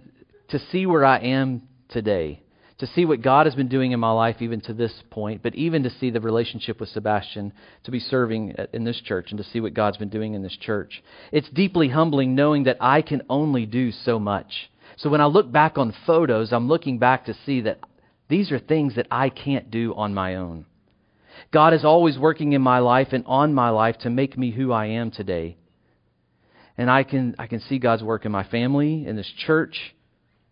to 0.49 0.59
see 0.71 0.85
where 0.85 1.05
I 1.05 1.19
am 1.19 1.63
today, 1.89 2.41
to 2.81 2.87
see 2.87 3.05
what 3.05 3.21
God 3.21 3.45
has 3.45 3.53
been 3.53 3.67
doing 3.67 3.91
in 3.91 3.99
my 3.99 4.11
life 4.11 4.37
even 4.41 4.59
to 4.61 4.73
this 4.73 4.91
point, 5.11 5.43
but 5.43 5.53
even 5.53 5.83
to 5.83 5.89
see 5.91 6.09
the 6.09 6.19
relationship 6.19 6.79
with 6.79 6.89
Sebastian, 6.89 7.53
to 7.83 7.91
be 7.91 7.99
serving 7.99 8.55
in 8.73 8.83
this 8.83 8.99
church, 8.99 9.27
and 9.29 9.37
to 9.37 9.43
see 9.43 9.59
what 9.59 9.75
God's 9.75 9.97
been 9.97 10.09
doing 10.09 10.33
in 10.33 10.41
this 10.41 10.57
church. 10.59 11.03
It's 11.31 11.49
deeply 11.51 11.89
humbling 11.89 12.33
knowing 12.33 12.63
that 12.63 12.77
I 12.81 13.03
can 13.03 13.21
only 13.29 13.67
do 13.67 13.91
so 13.91 14.17
much. 14.17 14.71
So 14.97 15.11
when 15.11 15.21
I 15.21 15.27
look 15.27 15.51
back 15.51 15.77
on 15.77 15.93
photos, 16.07 16.51
I'm 16.51 16.67
looking 16.67 16.97
back 16.97 17.25
to 17.25 17.35
see 17.45 17.61
that 17.61 17.81
these 18.29 18.51
are 18.51 18.57
things 18.57 18.95
that 18.95 19.07
I 19.11 19.29
can't 19.29 19.69
do 19.69 19.93
on 19.93 20.15
my 20.15 20.35
own. 20.35 20.65
God 21.53 21.75
is 21.75 21.85
always 21.85 22.17
working 22.17 22.53
in 22.53 22.63
my 22.63 22.79
life 22.79 23.09
and 23.11 23.23
on 23.27 23.53
my 23.53 23.69
life 23.69 23.99
to 23.99 24.09
make 24.09 24.35
me 24.35 24.49
who 24.49 24.71
I 24.71 24.87
am 24.87 25.11
today. 25.11 25.55
And 26.79 26.89
I 26.89 27.03
can, 27.03 27.35
I 27.37 27.45
can 27.45 27.59
see 27.59 27.77
God's 27.77 28.01
work 28.01 28.25
in 28.25 28.31
my 28.31 28.43
family, 28.43 29.05
in 29.05 29.15
this 29.15 29.31
church, 29.45 29.93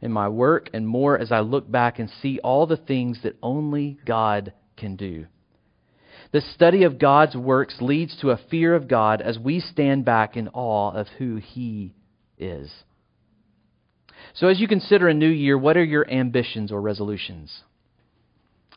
in 0.01 0.11
my 0.11 0.29
work, 0.29 0.69
and 0.73 0.87
more 0.87 1.17
as 1.17 1.31
I 1.31 1.41
look 1.41 1.69
back 1.69 1.99
and 1.99 2.09
see 2.21 2.39
all 2.39 2.65
the 2.65 2.77
things 2.77 3.19
that 3.23 3.37
only 3.43 3.97
God 4.05 4.53
can 4.77 4.95
do. 4.95 5.25
The 6.31 6.41
study 6.41 6.83
of 6.83 6.99
God's 6.99 7.35
works 7.35 7.77
leads 7.81 8.15
to 8.21 8.29
a 8.29 8.39
fear 8.49 8.75
of 8.75 8.87
God 8.87 9.21
as 9.21 9.39
we 9.39 9.59
stand 9.59 10.05
back 10.05 10.37
in 10.37 10.47
awe 10.49 10.91
of 10.91 11.07
who 11.17 11.37
He 11.37 11.93
is. 12.37 12.71
So, 14.33 14.47
as 14.47 14.59
you 14.59 14.67
consider 14.67 15.07
a 15.07 15.13
new 15.13 15.29
year, 15.29 15.57
what 15.57 15.77
are 15.77 15.83
your 15.83 16.09
ambitions 16.09 16.71
or 16.71 16.81
resolutions? 16.81 17.63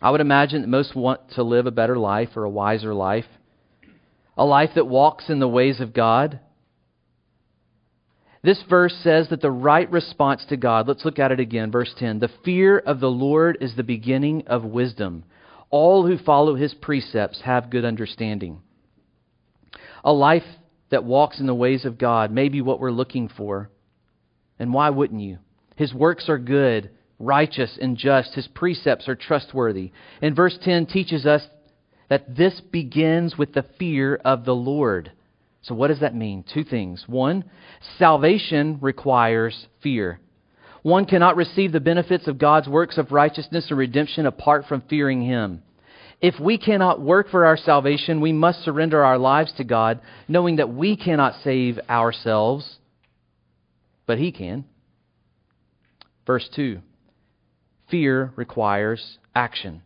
I 0.00 0.10
would 0.10 0.20
imagine 0.20 0.62
that 0.62 0.68
most 0.68 0.96
want 0.96 1.20
to 1.32 1.42
live 1.42 1.66
a 1.66 1.70
better 1.70 1.96
life 1.96 2.30
or 2.36 2.44
a 2.44 2.50
wiser 2.50 2.94
life, 2.94 3.26
a 4.36 4.44
life 4.44 4.70
that 4.74 4.88
walks 4.88 5.28
in 5.28 5.38
the 5.38 5.48
ways 5.48 5.80
of 5.80 5.92
God. 5.92 6.40
This 8.42 8.62
verse 8.68 8.94
says 9.02 9.28
that 9.28 9.40
the 9.40 9.50
right 9.50 9.90
response 9.90 10.44
to 10.48 10.56
God, 10.56 10.88
let's 10.88 11.04
look 11.04 11.18
at 11.18 11.30
it 11.30 11.38
again, 11.38 11.70
verse 11.70 11.94
10. 11.98 12.18
The 12.18 12.30
fear 12.44 12.78
of 12.78 12.98
the 12.98 13.10
Lord 13.10 13.58
is 13.60 13.76
the 13.76 13.84
beginning 13.84 14.44
of 14.48 14.64
wisdom. 14.64 15.24
All 15.70 16.06
who 16.06 16.18
follow 16.18 16.56
his 16.56 16.74
precepts 16.74 17.40
have 17.42 17.70
good 17.70 17.84
understanding. 17.84 18.60
A 20.04 20.12
life 20.12 20.42
that 20.90 21.04
walks 21.04 21.38
in 21.38 21.46
the 21.46 21.54
ways 21.54 21.84
of 21.84 21.98
God 21.98 22.32
may 22.32 22.48
be 22.48 22.60
what 22.60 22.80
we're 22.80 22.90
looking 22.90 23.28
for. 23.28 23.70
And 24.58 24.74
why 24.74 24.90
wouldn't 24.90 25.20
you? 25.20 25.38
His 25.76 25.94
works 25.94 26.28
are 26.28 26.38
good 26.38 26.90
righteous 27.22 27.78
and 27.80 27.96
just. 27.96 28.34
His 28.34 28.48
precepts 28.48 29.08
are 29.08 29.14
trustworthy. 29.14 29.92
And 30.20 30.36
verse 30.36 30.58
10 30.62 30.86
teaches 30.86 31.24
us 31.24 31.42
that 32.08 32.36
this 32.36 32.60
begins 32.60 33.38
with 33.38 33.54
the 33.54 33.64
fear 33.78 34.16
of 34.16 34.44
the 34.44 34.54
Lord. 34.54 35.12
So, 35.62 35.74
what 35.74 35.88
does 35.88 36.00
that 36.00 36.14
mean? 36.14 36.44
Two 36.52 36.64
things. 36.64 37.04
One, 37.06 37.44
salvation 37.98 38.78
requires 38.80 39.66
fear. 39.82 40.20
One 40.82 41.06
cannot 41.06 41.36
receive 41.36 41.70
the 41.70 41.80
benefits 41.80 42.26
of 42.26 42.38
God's 42.38 42.68
works 42.68 42.98
of 42.98 43.12
righteousness 43.12 43.66
and 43.68 43.78
redemption 43.78 44.26
apart 44.26 44.66
from 44.66 44.82
fearing 44.90 45.22
Him. 45.22 45.62
If 46.20 46.38
we 46.40 46.58
cannot 46.58 47.00
work 47.00 47.30
for 47.30 47.46
our 47.46 47.56
salvation, 47.56 48.20
we 48.20 48.32
must 48.32 48.64
surrender 48.64 49.04
our 49.04 49.18
lives 49.18 49.52
to 49.56 49.64
God, 49.64 50.00
knowing 50.26 50.56
that 50.56 50.72
we 50.72 50.96
cannot 50.96 51.42
save 51.42 51.78
ourselves, 51.88 52.78
but 54.06 54.18
He 54.18 54.32
can. 54.32 54.64
Verse 56.26 56.48
2 56.54 56.80
fear 57.88 58.32
requires 58.36 59.18
action. 59.34 59.82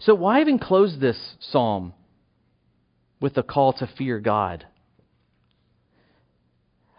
So, 0.00 0.14
why 0.14 0.40
even 0.40 0.58
close 0.58 0.98
this 1.00 1.34
psalm 1.40 1.94
with 3.24 3.38
a 3.38 3.42
call 3.42 3.72
to 3.72 3.88
fear 3.96 4.20
God? 4.20 4.66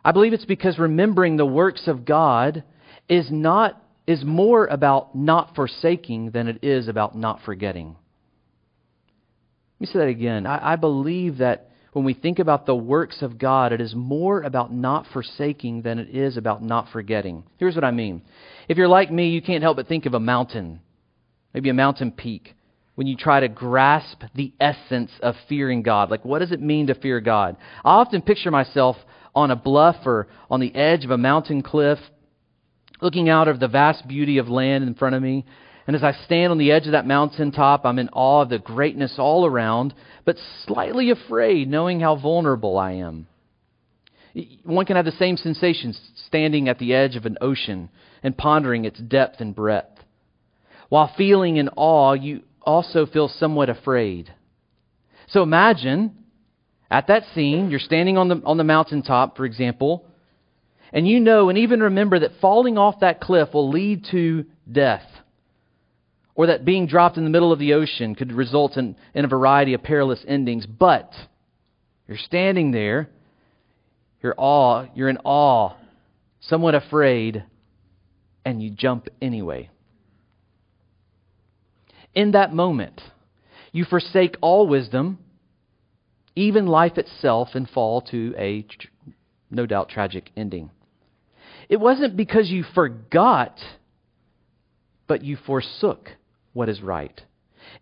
I 0.04 0.12
believe 0.12 0.34
it's 0.34 0.44
because 0.44 0.80
remembering 0.80 1.38
the 1.38 1.46
works 1.46 1.88
of 1.88 2.04
God 2.04 2.64
is 3.08 3.28
not 3.30 3.80
is 4.08 4.26
more 4.26 4.66
about 4.66 5.16
not 5.16 5.56
forsaking 5.56 6.32
than 6.32 6.48
it 6.48 6.64
is 6.64 6.88
about 6.88 7.16
not 7.16 7.42
forgetting. 7.46 7.96
Let 9.76 9.80
me 9.80 9.86
say 9.86 10.00
that 10.00 10.08
again. 10.08 10.48
I, 10.48 10.74
I 10.74 10.76
believe 10.78 11.38
that 11.38 11.70
when 11.94 12.06
we 12.06 12.16
think 12.16 12.40
about 12.40 12.66
the 12.66 12.76
works 12.76 13.22
of 13.22 13.38
God, 13.38 13.72
it 13.72 13.80
is 13.80 13.94
more 13.94 14.42
about 14.42 14.74
not 14.74 15.06
forsaking 15.14 15.84
than 15.84 16.00
it 16.00 16.10
is 16.10 16.38
about 16.38 16.64
not 16.64 16.88
forgetting. 16.92 17.44
Here's 17.58 17.76
what 17.76 17.84
I 17.84 17.92
mean. 17.92 18.24
If 18.68 18.78
you're 18.78 18.88
like 18.88 19.12
me, 19.12 19.30
you 19.30 19.44
can't 19.44 19.62
help 19.62 19.78
but 19.78 19.88
think 19.88 20.08
of 20.08 20.16
a 20.16 20.20
mountain, 20.20 20.82
maybe 21.54 21.70
a 21.70 21.74
mountain 21.74 22.12
peak, 22.12 22.56
when 22.96 23.08
you 23.08 23.16
try 23.16 23.40
to 23.42 23.48
grasp 23.48 24.24
the 24.34 24.54
essence 24.60 25.12
of 25.22 25.36
fearing 25.48 25.84
God. 25.84 26.10
Like, 26.10 26.26
what 26.26 26.40
does 26.40 26.52
it 26.52 26.62
mean 26.62 26.88
to 26.88 26.96
fear 26.96 27.20
God? 27.22 27.58
I 27.84 27.92
often 27.92 28.22
picture 28.22 28.52
myself 28.52 28.96
on 29.36 29.52
a 29.52 29.56
bluff 29.56 29.98
or 30.06 30.28
on 30.50 30.62
the 30.62 30.74
edge 30.74 31.06
of 31.06 31.12
a 31.12 31.18
mountain 31.18 31.62
cliff, 31.62 32.00
looking 33.02 33.30
out 33.30 33.48
of 33.48 33.60
the 33.60 33.68
vast 33.68 34.08
beauty 34.08 34.38
of 34.38 34.48
land 34.48 34.86
in 34.86 34.96
front 34.96 35.16
of 35.16 35.22
me, 35.22 35.46
and 35.88 35.96
as 35.96 36.04
I 36.04 36.14
stand 36.26 36.52
on 36.52 36.58
the 36.58 36.72
edge 36.72 36.88
of 36.88 36.94
that 36.94 37.06
mountaintop, 37.06 37.86
I'm 37.86 38.00
in 38.00 38.10
awe 38.10 38.42
of 38.42 38.50
the 38.50 38.58
greatness 38.58 39.16
all 39.20 39.46
around, 39.46 39.94
but 40.26 40.38
slightly 40.66 41.12
afraid, 41.12 41.70
knowing 41.70 42.00
how 42.00 42.16
vulnerable 42.16 42.78
I 42.78 42.94
am. 42.94 43.28
One 44.64 44.86
can 44.86 44.96
have 44.96 45.06
the 45.06 45.12
same 45.12 45.38
sensations 45.38 46.00
standing 46.28 46.68
at 46.68 46.80
the 46.80 46.94
edge 46.94 47.16
of 47.16 47.26
an 47.26 47.38
ocean 47.40 47.90
and 48.24 48.36
pondering 48.36 48.86
its 48.86 49.00
depth 49.00 49.40
and 49.40 49.56
breadth. 49.56 50.00
While 50.90 51.14
feeling 51.16 51.58
in 51.58 51.70
awe, 51.76 52.14
you 52.14 52.42
also 52.66 53.06
feel 53.06 53.28
somewhat 53.28 53.70
afraid. 53.70 54.34
So 55.28 55.44
imagine 55.44 56.16
at 56.90 57.08
that 57.08 57.24
scene, 57.34 57.70
you're 57.70 57.80
standing 57.80 58.18
on 58.18 58.28
the, 58.28 58.42
on 58.46 58.58
the 58.58 58.64
mountaintop, 58.64 59.38
for 59.38 59.46
example, 59.46 60.06
And 60.96 61.06
you 61.06 61.20
know 61.20 61.50
and 61.50 61.58
even 61.58 61.82
remember 61.82 62.20
that 62.20 62.40
falling 62.40 62.78
off 62.78 63.02
that 63.02 63.20
cliff 63.20 63.54
will 63.54 63.70
lead 63.70 64.06
to 64.12 64.46
death. 64.72 65.06
Or 66.36 66.48
that 66.48 66.66
being 66.66 66.88
dropped 66.88 67.18
in 67.18 67.26
the 67.26 67.30
middle 67.30 67.52
of 67.52 67.60
the 67.60 67.74
ocean 67.74 68.16
could 68.16 68.32
result 68.32 68.78
in, 68.78 68.96
in 69.14 69.26
a 69.26 69.28
variety 69.28 69.74
of 69.74 69.84
perilous 69.84 70.24
endings. 70.28 70.66
But 70.66 71.14
you're 72.08 72.18
standing 72.18 72.72
there, 72.72 73.10
you're 74.24 74.36
awe, 74.38 74.86
you're 74.96 75.10
in 75.10 75.18
awe, 75.24 75.76
somewhat 76.40 76.76
afraid, 76.76 77.44
and 78.46 78.62
you 78.62 78.70
jump 78.70 79.08
anyway. 79.22 79.70
In 82.16 82.32
that 82.32 82.54
moment, 82.54 83.02
you 83.74 83.84
forsake 83.84 84.38
all 84.42 84.68
wisdom, 84.68 85.20
even 86.36 86.66
life 86.66 86.98
itself, 86.98 87.50
and 87.54 87.70
fall 87.70 88.02
to 88.04 88.34
a 88.38 88.66
no 89.52 89.66
doubt 89.66 89.90
tragic 89.90 90.32
ending. 90.36 90.72
It 91.68 91.80
wasn't 91.80 92.16
because 92.16 92.50
you 92.50 92.64
forgot, 92.64 93.60
but 95.08 95.24
you 95.24 95.38
forsook 95.46 96.10
what 96.54 96.70
is 96.70 96.82
right. 96.82 97.22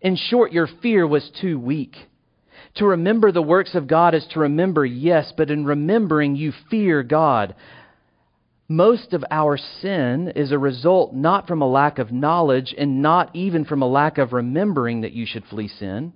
In 0.00 0.16
short, 0.16 0.52
your 0.52 0.68
fear 0.82 1.06
was 1.06 1.30
too 1.40 1.58
weak. 1.58 1.96
To 2.76 2.86
remember 2.86 3.30
the 3.30 3.42
works 3.42 3.74
of 3.74 3.86
God 3.86 4.14
is 4.14 4.26
to 4.32 4.40
remember, 4.40 4.84
yes, 4.84 5.32
but 5.36 5.50
in 5.50 5.64
remembering, 5.64 6.34
you 6.34 6.52
fear 6.70 7.02
God. 7.02 7.54
Most 8.68 9.12
of 9.12 9.24
our 9.30 9.58
sin 9.58 10.32
is 10.34 10.50
a 10.50 10.58
result 10.58 11.12
not 11.12 11.46
from 11.46 11.60
a 11.60 11.68
lack 11.68 11.98
of 11.98 12.12
knowledge 12.12 12.74
and 12.76 13.02
not 13.02 13.34
even 13.34 13.64
from 13.64 13.82
a 13.82 13.88
lack 13.88 14.16
of 14.16 14.32
remembering 14.32 15.02
that 15.02 15.12
you 15.12 15.26
should 15.26 15.44
flee 15.44 15.68
sin. 15.68 16.14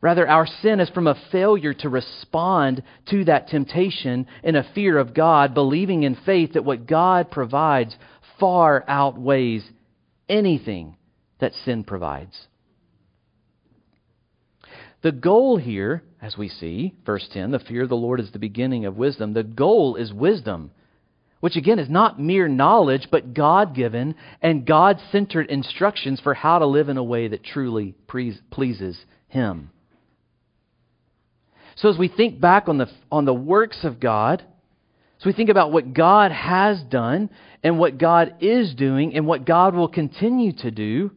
Rather, 0.00 0.28
our 0.28 0.46
sin 0.46 0.80
is 0.80 0.90
from 0.90 1.06
a 1.06 1.18
failure 1.32 1.72
to 1.72 1.88
respond 1.88 2.82
to 3.06 3.24
that 3.24 3.48
temptation 3.48 4.26
in 4.42 4.56
a 4.56 4.72
fear 4.74 4.98
of 4.98 5.14
God, 5.14 5.54
believing 5.54 6.02
in 6.02 6.16
faith 6.26 6.52
that 6.54 6.64
what 6.64 6.86
God 6.86 7.30
provides 7.30 7.96
far 8.38 8.84
outweighs 8.86 9.64
anything 10.28 10.96
that 11.38 11.54
sin 11.64 11.84
provides. 11.84 12.48
The 15.02 15.12
goal 15.12 15.58
here, 15.58 16.02
as 16.20 16.36
we 16.36 16.48
see, 16.48 16.94
verse 17.06 17.26
10, 17.32 17.52
the 17.52 17.58
fear 17.58 17.82
of 17.84 17.88
the 17.88 17.96
Lord 17.96 18.20
is 18.20 18.30
the 18.32 18.38
beginning 18.38 18.84
of 18.84 18.96
wisdom. 18.96 19.32
The 19.32 19.42
goal 19.42 19.96
is 19.96 20.12
wisdom, 20.12 20.70
which 21.44 21.56
again 21.56 21.78
is 21.78 21.90
not 21.90 22.18
mere 22.18 22.48
knowledge, 22.48 23.06
but 23.10 23.34
God 23.34 23.74
given 23.74 24.14
and 24.40 24.64
God 24.64 24.98
centered 25.12 25.50
instructions 25.50 26.18
for 26.18 26.32
how 26.32 26.58
to 26.58 26.64
live 26.64 26.88
in 26.88 26.96
a 26.96 27.04
way 27.04 27.28
that 27.28 27.44
truly 27.44 27.94
pleases 28.50 28.98
Him. 29.28 29.70
So 31.76 31.90
as 31.90 31.98
we 31.98 32.08
think 32.08 32.40
back 32.40 32.66
on 32.66 32.78
the, 32.78 32.86
on 33.12 33.26
the 33.26 33.34
works 33.34 33.80
of 33.84 34.00
God, 34.00 34.42
so 35.18 35.28
we 35.28 35.34
think 35.34 35.50
about 35.50 35.70
what 35.70 35.92
God 35.92 36.32
has 36.32 36.82
done 36.82 37.28
and 37.62 37.78
what 37.78 37.98
God 37.98 38.36
is 38.40 38.74
doing 38.74 39.14
and 39.14 39.26
what 39.26 39.44
God 39.44 39.74
will 39.74 39.88
continue 39.88 40.54
to 40.60 40.70
do, 40.70 41.10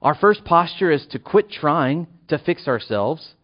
our 0.00 0.14
first 0.14 0.46
posture 0.46 0.90
is 0.90 1.06
to 1.10 1.18
quit 1.18 1.50
trying 1.50 2.06
to 2.28 2.38
fix 2.38 2.66
ourselves 2.66 3.34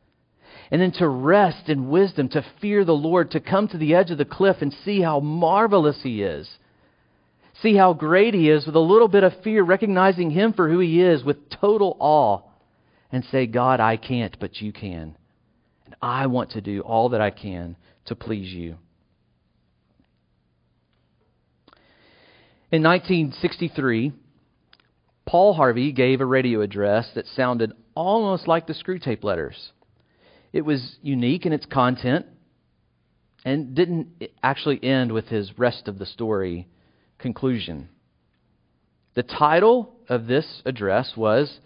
and 0.70 0.80
then 0.80 0.92
to 0.92 1.08
rest 1.08 1.68
in 1.68 1.88
wisdom, 1.88 2.28
to 2.30 2.44
fear 2.60 2.84
the 2.84 2.92
Lord, 2.92 3.30
to 3.32 3.40
come 3.40 3.68
to 3.68 3.78
the 3.78 3.94
edge 3.94 4.10
of 4.10 4.18
the 4.18 4.24
cliff 4.24 4.56
and 4.60 4.74
see 4.84 5.00
how 5.00 5.20
marvelous 5.20 6.00
He 6.02 6.22
is. 6.22 6.48
See 7.62 7.76
how 7.76 7.92
great 7.92 8.34
He 8.34 8.50
is 8.50 8.66
with 8.66 8.74
a 8.74 8.80
little 8.80 9.08
bit 9.08 9.24
of 9.24 9.42
fear, 9.42 9.62
recognizing 9.62 10.30
Him 10.30 10.52
for 10.52 10.68
who 10.68 10.80
He 10.80 11.00
is 11.00 11.24
with 11.24 11.48
total 11.50 11.96
awe 12.00 12.40
and 13.12 13.24
say, 13.24 13.46
God, 13.46 13.80
I 13.80 13.96
can't, 13.96 14.36
but 14.40 14.60
you 14.60 14.72
can. 14.72 15.16
And 15.84 15.94
I 16.02 16.26
want 16.26 16.50
to 16.50 16.60
do 16.60 16.80
all 16.80 17.10
that 17.10 17.20
I 17.20 17.30
can 17.30 17.76
to 18.06 18.16
please 18.16 18.52
you. 18.52 18.76
In 22.72 22.82
1963, 22.82 24.12
Paul 25.24 25.54
Harvey 25.54 25.92
gave 25.92 26.20
a 26.20 26.26
radio 26.26 26.60
address 26.60 27.08
that 27.14 27.26
sounded 27.26 27.72
almost 27.94 28.48
like 28.48 28.66
the 28.66 28.74
Screwtape 28.74 29.22
Letters. 29.22 29.72
It 30.56 30.64
was 30.64 30.96
unique 31.02 31.44
in 31.44 31.52
its 31.52 31.66
content 31.66 32.24
and 33.44 33.74
didn't 33.74 34.08
actually 34.42 34.82
end 34.82 35.12
with 35.12 35.26
his 35.26 35.58
rest 35.58 35.86
of 35.86 35.98
the 35.98 36.06
story 36.06 36.66
conclusion. 37.18 37.90
The 39.12 39.22
title 39.22 39.92
of 40.08 40.26
this 40.26 40.62
address 40.64 41.12
was 41.14 41.60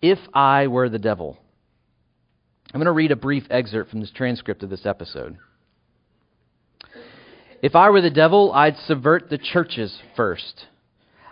if 0.00 0.20
I 0.32 0.68
Were 0.68 0.88
the 0.88 1.00
Devil. 1.00 1.36
I'm 2.72 2.78
going 2.78 2.86
to 2.86 2.92
read 2.92 3.10
a 3.10 3.16
brief 3.16 3.42
excerpt 3.50 3.90
from 3.90 3.98
this 3.98 4.12
transcript 4.12 4.62
of 4.62 4.70
this 4.70 4.86
episode. 4.86 5.36
If 7.60 7.74
I 7.74 7.90
were 7.90 8.02
the 8.02 8.08
devil, 8.08 8.52
I'd 8.52 8.76
subvert 8.86 9.30
the 9.30 9.38
churches 9.38 9.98
first. 10.14 10.66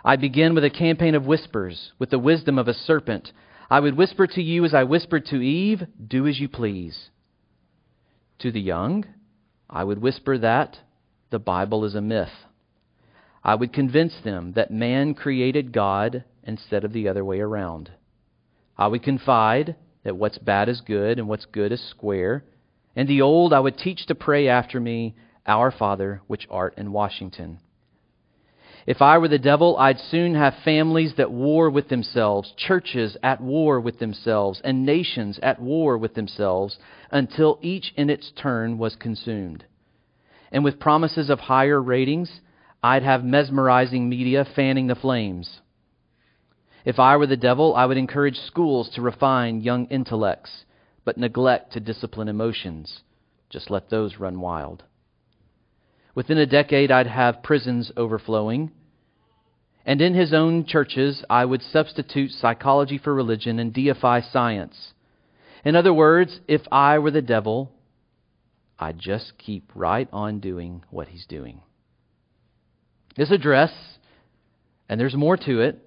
I'd 0.03 0.19
begin 0.19 0.53
with 0.55 0.65
a 0.65 0.69
campaign 0.69 1.15
of 1.15 1.25
whispers, 1.25 1.93
with 1.99 2.09
the 2.09 2.19
wisdom 2.19 2.59
of 2.59 2.67
a 2.67 2.73
serpent. 2.73 3.31
I 3.69 3.79
would 3.79 3.97
whisper 3.97 4.27
to 4.27 4.41
you 4.41 4.63
as 4.63 4.73
I 4.73 4.83
whispered 4.83 5.25
to 5.27 5.41
Eve, 5.41 5.83
Do 6.05 6.25
as 6.25 6.39
you 6.39 6.47
please. 6.47 7.09
To 8.39 8.51
the 8.51 8.61
young, 8.61 9.05
I 9.69 9.83
would 9.83 10.01
whisper 10.01 10.37
that 10.37 10.79
the 11.31 11.39
Bible 11.39 11.83
is 11.83 11.95
a 11.95 12.01
myth. 12.01 12.31
I 13.43 13.55
would 13.55 13.73
convince 13.73 14.13
them 14.23 14.53
that 14.53 14.71
man 14.71 15.13
created 15.13 15.73
God 15.73 16.23
instead 16.43 16.85
of 16.85 16.93
the 16.93 17.09
other 17.09 17.25
way 17.25 17.39
around. 17.39 17.91
I 18.77 18.87
would 18.87 19.03
confide 19.03 19.75
that 20.03 20.15
what's 20.15 20.37
bad 20.37 20.69
is 20.69 20.81
good 20.81 21.19
and 21.19 21.27
what's 21.27 21.45
good 21.45 21.71
is 21.71 21.81
square. 21.89 22.45
And 22.95 23.07
the 23.07 23.21
old 23.21 23.51
I 23.51 23.59
would 23.59 23.77
teach 23.77 24.05
to 24.05 24.15
pray 24.15 24.47
after 24.47 24.79
me, 24.79 25.15
Our 25.45 25.71
Father, 25.71 26.21
which 26.27 26.47
art 26.49 26.75
in 26.77 26.93
Washington. 26.93 27.59
If 28.87 29.01
I 29.01 29.17
were 29.17 29.27
the 29.27 29.37
devil, 29.37 29.75
I'd 29.77 29.99
soon 29.99 30.33
have 30.35 30.63
families 30.63 31.15
that 31.15 31.29
war 31.29 31.69
with 31.69 31.89
themselves, 31.89 32.53
churches 32.55 33.17
at 33.21 33.41
war 33.41 33.81
with 33.81 33.99
themselves, 33.99 34.61
and 34.63 34.85
nations 34.85 35.37
at 35.43 35.61
war 35.61 35.97
with 35.97 36.13
themselves, 36.13 36.79
until 37.11 37.59
each 37.61 37.93
in 37.97 38.09
its 38.09 38.31
turn 38.31 38.77
was 38.77 38.95
consumed. 38.95 39.65
And 40.53 40.63
with 40.63 40.79
promises 40.79 41.29
of 41.29 41.41
higher 41.41 41.81
ratings, 41.81 42.39
I'd 42.81 43.03
have 43.03 43.25
mesmerizing 43.25 44.07
media 44.07 44.45
fanning 44.45 44.87
the 44.87 44.95
flames. 44.95 45.59
If 46.85 46.97
I 46.97 47.17
were 47.17 47.27
the 47.27 47.35
devil, 47.35 47.75
I 47.75 47.85
would 47.85 47.97
encourage 47.97 48.39
schools 48.39 48.89
to 48.95 49.01
refine 49.01 49.59
young 49.59 49.87
intellects, 49.87 50.63
but 51.03 51.17
neglect 51.17 51.73
to 51.73 51.81
discipline 51.81 52.29
emotions. 52.29 53.01
Just 53.49 53.69
let 53.69 53.89
those 53.89 54.17
run 54.17 54.39
wild. 54.39 54.85
Within 56.15 56.37
a 56.37 56.45
decade, 56.45 56.89
I'd 56.89 57.05
have 57.05 57.43
prisons 57.43 57.91
overflowing. 57.97 58.71
And 59.87 60.01
in 60.01 60.13
his 60.13 60.33
own 60.33 60.65
churches, 60.65 61.23
I 61.29 61.45
would 61.45 61.61
substitute 61.63 62.31
psychology 62.31 62.97
for 62.97 63.15
religion 63.15 63.57
and 63.57 63.73
deify 63.73 64.19
science. 64.19 64.91
In 65.63 65.77
other 65.77 65.93
words, 65.93 66.41
if 66.45 66.61
I 66.69 66.99
were 66.99 67.09
the 67.09 67.21
devil, 67.21 67.71
I'd 68.77 68.99
just 68.99 69.37
keep 69.37 69.71
right 69.73 70.09
on 70.11 70.41
doing 70.41 70.83
what 70.89 71.07
he's 71.07 71.25
doing. 71.25 71.61
This 73.15 73.31
address, 73.31 73.71
and 74.89 74.99
there's 74.99 75.15
more 75.15 75.37
to 75.37 75.61
it, 75.61 75.79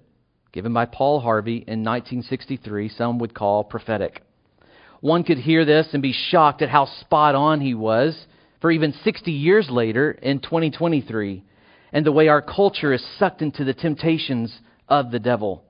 given 0.51 0.73
by 0.73 0.85
Paul 0.85 1.19
Harvey 1.19 1.57
in 1.57 1.83
1963, 1.83 2.89
some 2.89 3.19
would 3.19 3.35
call 3.35 3.63
prophetic. 3.63 4.23
One 4.99 5.23
could 5.23 5.37
hear 5.37 5.63
this 5.63 5.89
and 5.93 6.01
be 6.01 6.11
shocked 6.11 6.63
at 6.63 6.69
how 6.69 6.85
spot 7.01 7.35
on 7.35 7.61
he 7.61 7.75
was 7.75 8.25
for 8.61 8.71
even 8.71 8.93
60 9.03 9.31
years 9.31 9.69
later 9.69 10.11
in 10.11 10.39
2023 10.39 11.43
and 11.91 12.05
the 12.05 12.11
way 12.11 12.27
our 12.27 12.41
culture 12.41 12.93
is 12.93 13.05
sucked 13.17 13.41
into 13.41 13.63
the 13.63 13.73
temptations 13.73 14.59
of 14.87 15.11
the 15.11 15.19
devil. 15.19 15.63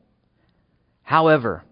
However, 1.04 1.64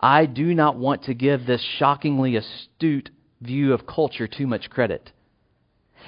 I 0.00 0.26
do 0.26 0.54
not 0.54 0.76
want 0.76 1.04
to 1.04 1.14
give 1.14 1.46
this 1.46 1.64
shockingly 1.78 2.36
astute 2.36 3.10
view 3.40 3.72
of 3.72 3.86
culture 3.86 4.26
too 4.26 4.46
much 4.46 4.70
credit. 4.70 5.12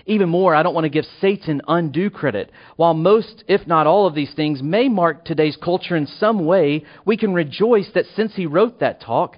Even 0.06 0.28
more, 0.28 0.54
I 0.54 0.62
don't 0.62 0.74
want 0.74 0.84
to 0.84 0.90
give 0.90 1.04
Satan 1.20 1.62
undue 1.68 2.10
credit. 2.10 2.50
While 2.76 2.94
most, 2.94 3.44
if 3.46 3.66
not 3.66 3.86
all, 3.86 4.06
of 4.06 4.14
these 4.14 4.34
things 4.34 4.62
may 4.62 4.88
mark 4.88 5.24
today's 5.24 5.56
culture 5.56 5.96
in 5.96 6.06
some 6.06 6.44
way, 6.44 6.84
we 7.04 7.16
can 7.16 7.32
rejoice 7.32 7.88
that 7.94 8.06
since 8.16 8.34
he 8.34 8.46
wrote 8.46 8.80
that 8.80 9.00
talk, 9.00 9.36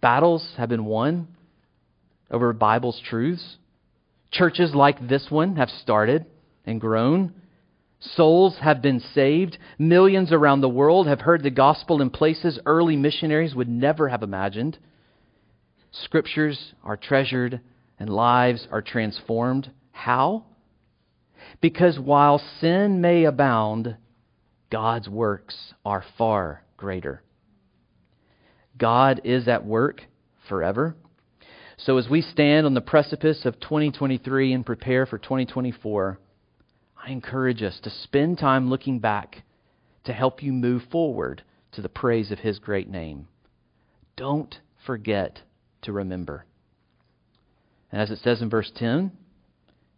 battles 0.00 0.54
have 0.56 0.70
been 0.70 0.86
won 0.86 1.28
over 2.30 2.52
Bible's 2.52 3.00
truths. 3.04 3.58
Churches 4.30 4.74
like 4.74 5.08
this 5.08 5.26
one 5.30 5.56
have 5.56 5.70
started 5.70 6.26
and 6.66 6.80
grown. 6.80 7.32
Souls 8.00 8.56
have 8.60 8.82
been 8.82 9.00
saved. 9.00 9.58
Millions 9.78 10.32
around 10.32 10.60
the 10.60 10.68
world 10.68 11.06
have 11.06 11.20
heard 11.20 11.42
the 11.42 11.50
gospel 11.50 12.00
in 12.00 12.10
places 12.10 12.58
early 12.66 12.96
missionaries 12.96 13.54
would 13.54 13.68
never 13.68 14.08
have 14.08 14.22
imagined. 14.22 14.78
Scriptures 15.90 16.74
are 16.84 16.96
treasured 16.96 17.60
and 17.98 18.10
lives 18.10 18.68
are 18.70 18.82
transformed. 18.82 19.70
How? 19.90 20.44
Because 21.60 21.98
while 21.98 22.40
sin 22.60 23.00
may 23.00 23.24
abound, 23.24 23.96
God's 24.70 25.08
works 25.08 25.74
are 25.84 26.04
far 26.16 26.62
greater. 26.76 27.22
God 28.76 29.22
is 29.24 29.48
at 29.48 29.64
work 29.64 30.02
forever. 30.48 30.94
So, 31.80 31.96
as 31.96 32.08
we 32.08 32.22
stand 32.22 32.66
on 32.66 32.74
the 32.74 32.80
precipice 32.80 33.44
of 33.44 33.60
2023 33.60 34.52
and 34.52 34.66
prepare 34.66 35.06
for 35.06 35.16
2024, 35.16 36.18
I 37.04 37.10
encourage 37.12 37.62
us 37.62 37.78
to 37.84 37.90
spend 37.90 38.38
time 38.38 38.68
looking 38.68 38.98
back 38.98 39.44
to 40.02 40.12
help 40.12 40.42
you 40.42 40.52
move 40.52 40.82
forward 40.90 41.42
to 41.72 41.80
the 41.80 41.88
praise 41.88 42.32
of 42.32 42.40
His 42.40 42.58
great 42.58 42.90
name. 42.90 43.28
Don't 44.16 44.58
forget 44.84 45.42
to 45.82 45.92
remember. 45.92 46.46
And 47.92 48.02
as 48.02 48.10
it 48.10 48.18
says 48.24 48.42
in 48.42 48.50
verse 48.50 48.72
10, 48.74 49.12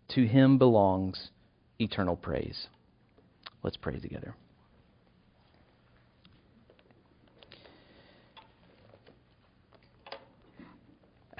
to 0.08 0.26
Him 0.26 0.58
belongs 0.58 1.30
eternal 1.78 2.16
praise. 2.16 2.66
Let's 3.62 3.78
pray 3.78 3.98
together. 3.98 4.34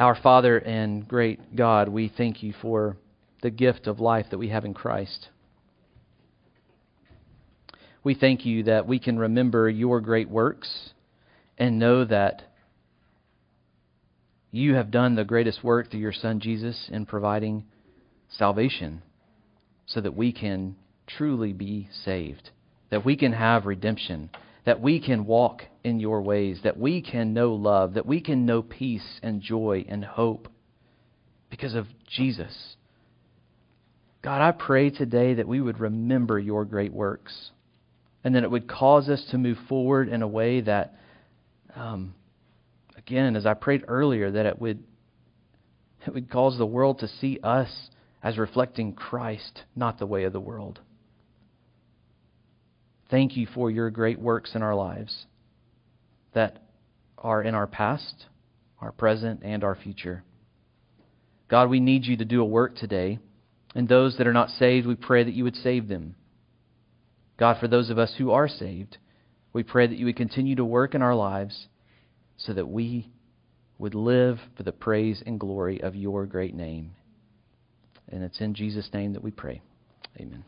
Our 0.01 0.15
Father 0.15 0.57
and 0.57 1.07
great 1.07 1.55
God, 1.55 1.91
we 1.91 2.09
thank 2.09 2.43
you 2.43 2.55
for 2.63 2.97
the 3.43 3.51
gift 3.51 3.87
of 3.87 4.01
life 4.01 4.25
that 4.31 4.39
we 4.39 4.49
have 4.49 4.65
in 4.65 4.73
Christ. 4.73 5.29
We 8.03 8.15
thank 8.15 8.47
you 8.47 8.63
that 8.63 8.87
we 8.87 8.99
can 8.99 9.19
remember 9.19 9.69
your 9.69 10.01
great 10.01 10.31
works 10.31 10.95
and 11.59 11.79
know 11.79 12.07
that 12.07 12.45
you 14.51 14.75
have 14.75 14.91
done 14.91 15.17
the 15.17 15.25
greatest 15.25 15.63
work 15.63 15.91
through 15.91 16.01
your 16.01 16.15
Son 16.15 16.41
Jesus 16.41 16.89
in 16.91 17.05
providing 17.05 17.65
salvation 18.31 19.03
so 19.85 20.01
that 20.01 20.17
we 20.17 20.33
can 20.33 20.77
truly 21.07 21.53
be 21.53 21.91
saved, 22.07 22.49
that 22.89 23.05
we 23.05 23.17
can 23.17 23.35
have 23.35 23.67
redemption, 23.67 24.31
that 24.65 24.81
we 24.81 24.99
can 24.99 25.27
walk 25.27 25.65
in 25.83 26.01
your 26.01 26.23
ways, 26.23 26.61
that 26.65 26.79
we 26.79 27.01
can 27.01 27.33
know 27.33 27.55
love, 27.55 27.95
that 27.95 28.07
we 28.07 28.21
can 28.21 28.47
know 28.47 28.63
peace 28.63 29.21
and 29.23 29.41
joy 29.41 29.85
and 29.89 30.05
hope 30.05 30.49
because 31.49 31.75
of 31.75 31.87
Jesus. 32.07 32.77
God, 34.23 34.43
I 34.43 34.53
pray 34.53 34.91
today 34.91 35.35
that 35.35 35.49
we 35.49 35.61
would 35.61 35.81
remember 35.81 36.39
your 36.39 36.65
great 36.65 36.93
works 36.93 37.51
and 38.23 38.35
that 38.35 38.45
it 38.45 38.51
would 38.51 38.69
cause 38.69 39.09
us 39.09 39.25
to 39.31 39.39
move 39.39 39.57
forward 39.69 40.09
in 40.09 40.23
a 40.23 40.29
way 40.29 40.61
that, 40.61 40.95
um, 41.75 42.15
again, 42.97 43.35
as 43.35 43.47
I 43.47 43.55
prayed 43.55 43.85
earlier, 43.89 44.31
that 44.31 44.45
it 44.45 44.61
would, 44.61 44.85
it 46.07 46.13
would 46.13 46.31
cause 46.31 46.59
the 46.59 46.67
world 46.67 46.99
to 46.99 47.09
see 47.09 47.41
us 47.43 47.71
as 48.23 48.37
reflecting 48.37 48.93
Christ, 48.93 49.63
not 49.75 49.99
the 49.99 50.07
way 50.07 50.25
of 50.25 50.35
the 50.35 50.41
world. 50.41 50.81
Thank 53.11 53.37
you 53.37 53.47
for 53.55 53.71
your 53.71 53.91
great 53.91 54.21
works 54.21 54.55
in 54.55 54.63
our 54.63 54.75
lives 54.75 55.25
that 56.35 56.59
are 57.19 57.43
in 57.43 57.55
our 57.55 57.67
past, 57.67 58.27
our 58.81 58.93
present, 58.93 59.41
and 59.43 59.63
our 59.63 59.75
future. 59.75 60.25
God, 61.49 61.69
we 61.69 61.81
need 61.81 62.05
you 62.05 62.17
to 62.17 62.25
do 62.25 62.41
a 62.41 62.47
work 62.47 62.77
today. 62.77 63.19
And 63.75 63.89
those 63.89 64.17
that 64.19 64.27
are 64.27 64.33
not 64.33 64.51
saved, 64.51 64.87
we 64.87 64.95
pray 64.95 65.23
that 65.23 65.35
you 65.35 65.45
would 65.45 65.57
save 65.57 65.89
them. 65.89 66.15
God, 67.39 67.59
for 67.59 67.69
those 67.69 67.91
of 67.91 67.99
us 67.99 68.15
who 68.19 68.31
are 68.31 68.49
saved, 68.49 68.99
we 69.53 69.63
pray 69.63 69.87
that 69.87 69.99
you 69.99 70.07
would 70.07 70.17
continue 70.17 70.57
to 70.57 70.65
work 70.65 70.95
in 70.95 71.03
our 71.03 71.15
lives 71.15 71.67
so 72.37 72.53
that 72.53 72.69
we 72.69 73.11
would 73.79 73.95
live 73.95 74.39
for 74.57 74.63
the 74.63 74.73
praise 74.73 75.23
and 75.25 75.41
glory 75.41 75.81
of 75.81 75.97
your 75.97 76.27
great 76.27 76.55
name. 76.55 76.93
And 78.09 78.23
it's 78.23 78.41
in 78.41 78.55
Jesus' 78.55 78.91
name 78.93 79.15
that 79.15 79.23
we 79.23 79.31
pray. 79.31 79.63
Amen. 80.19 80.45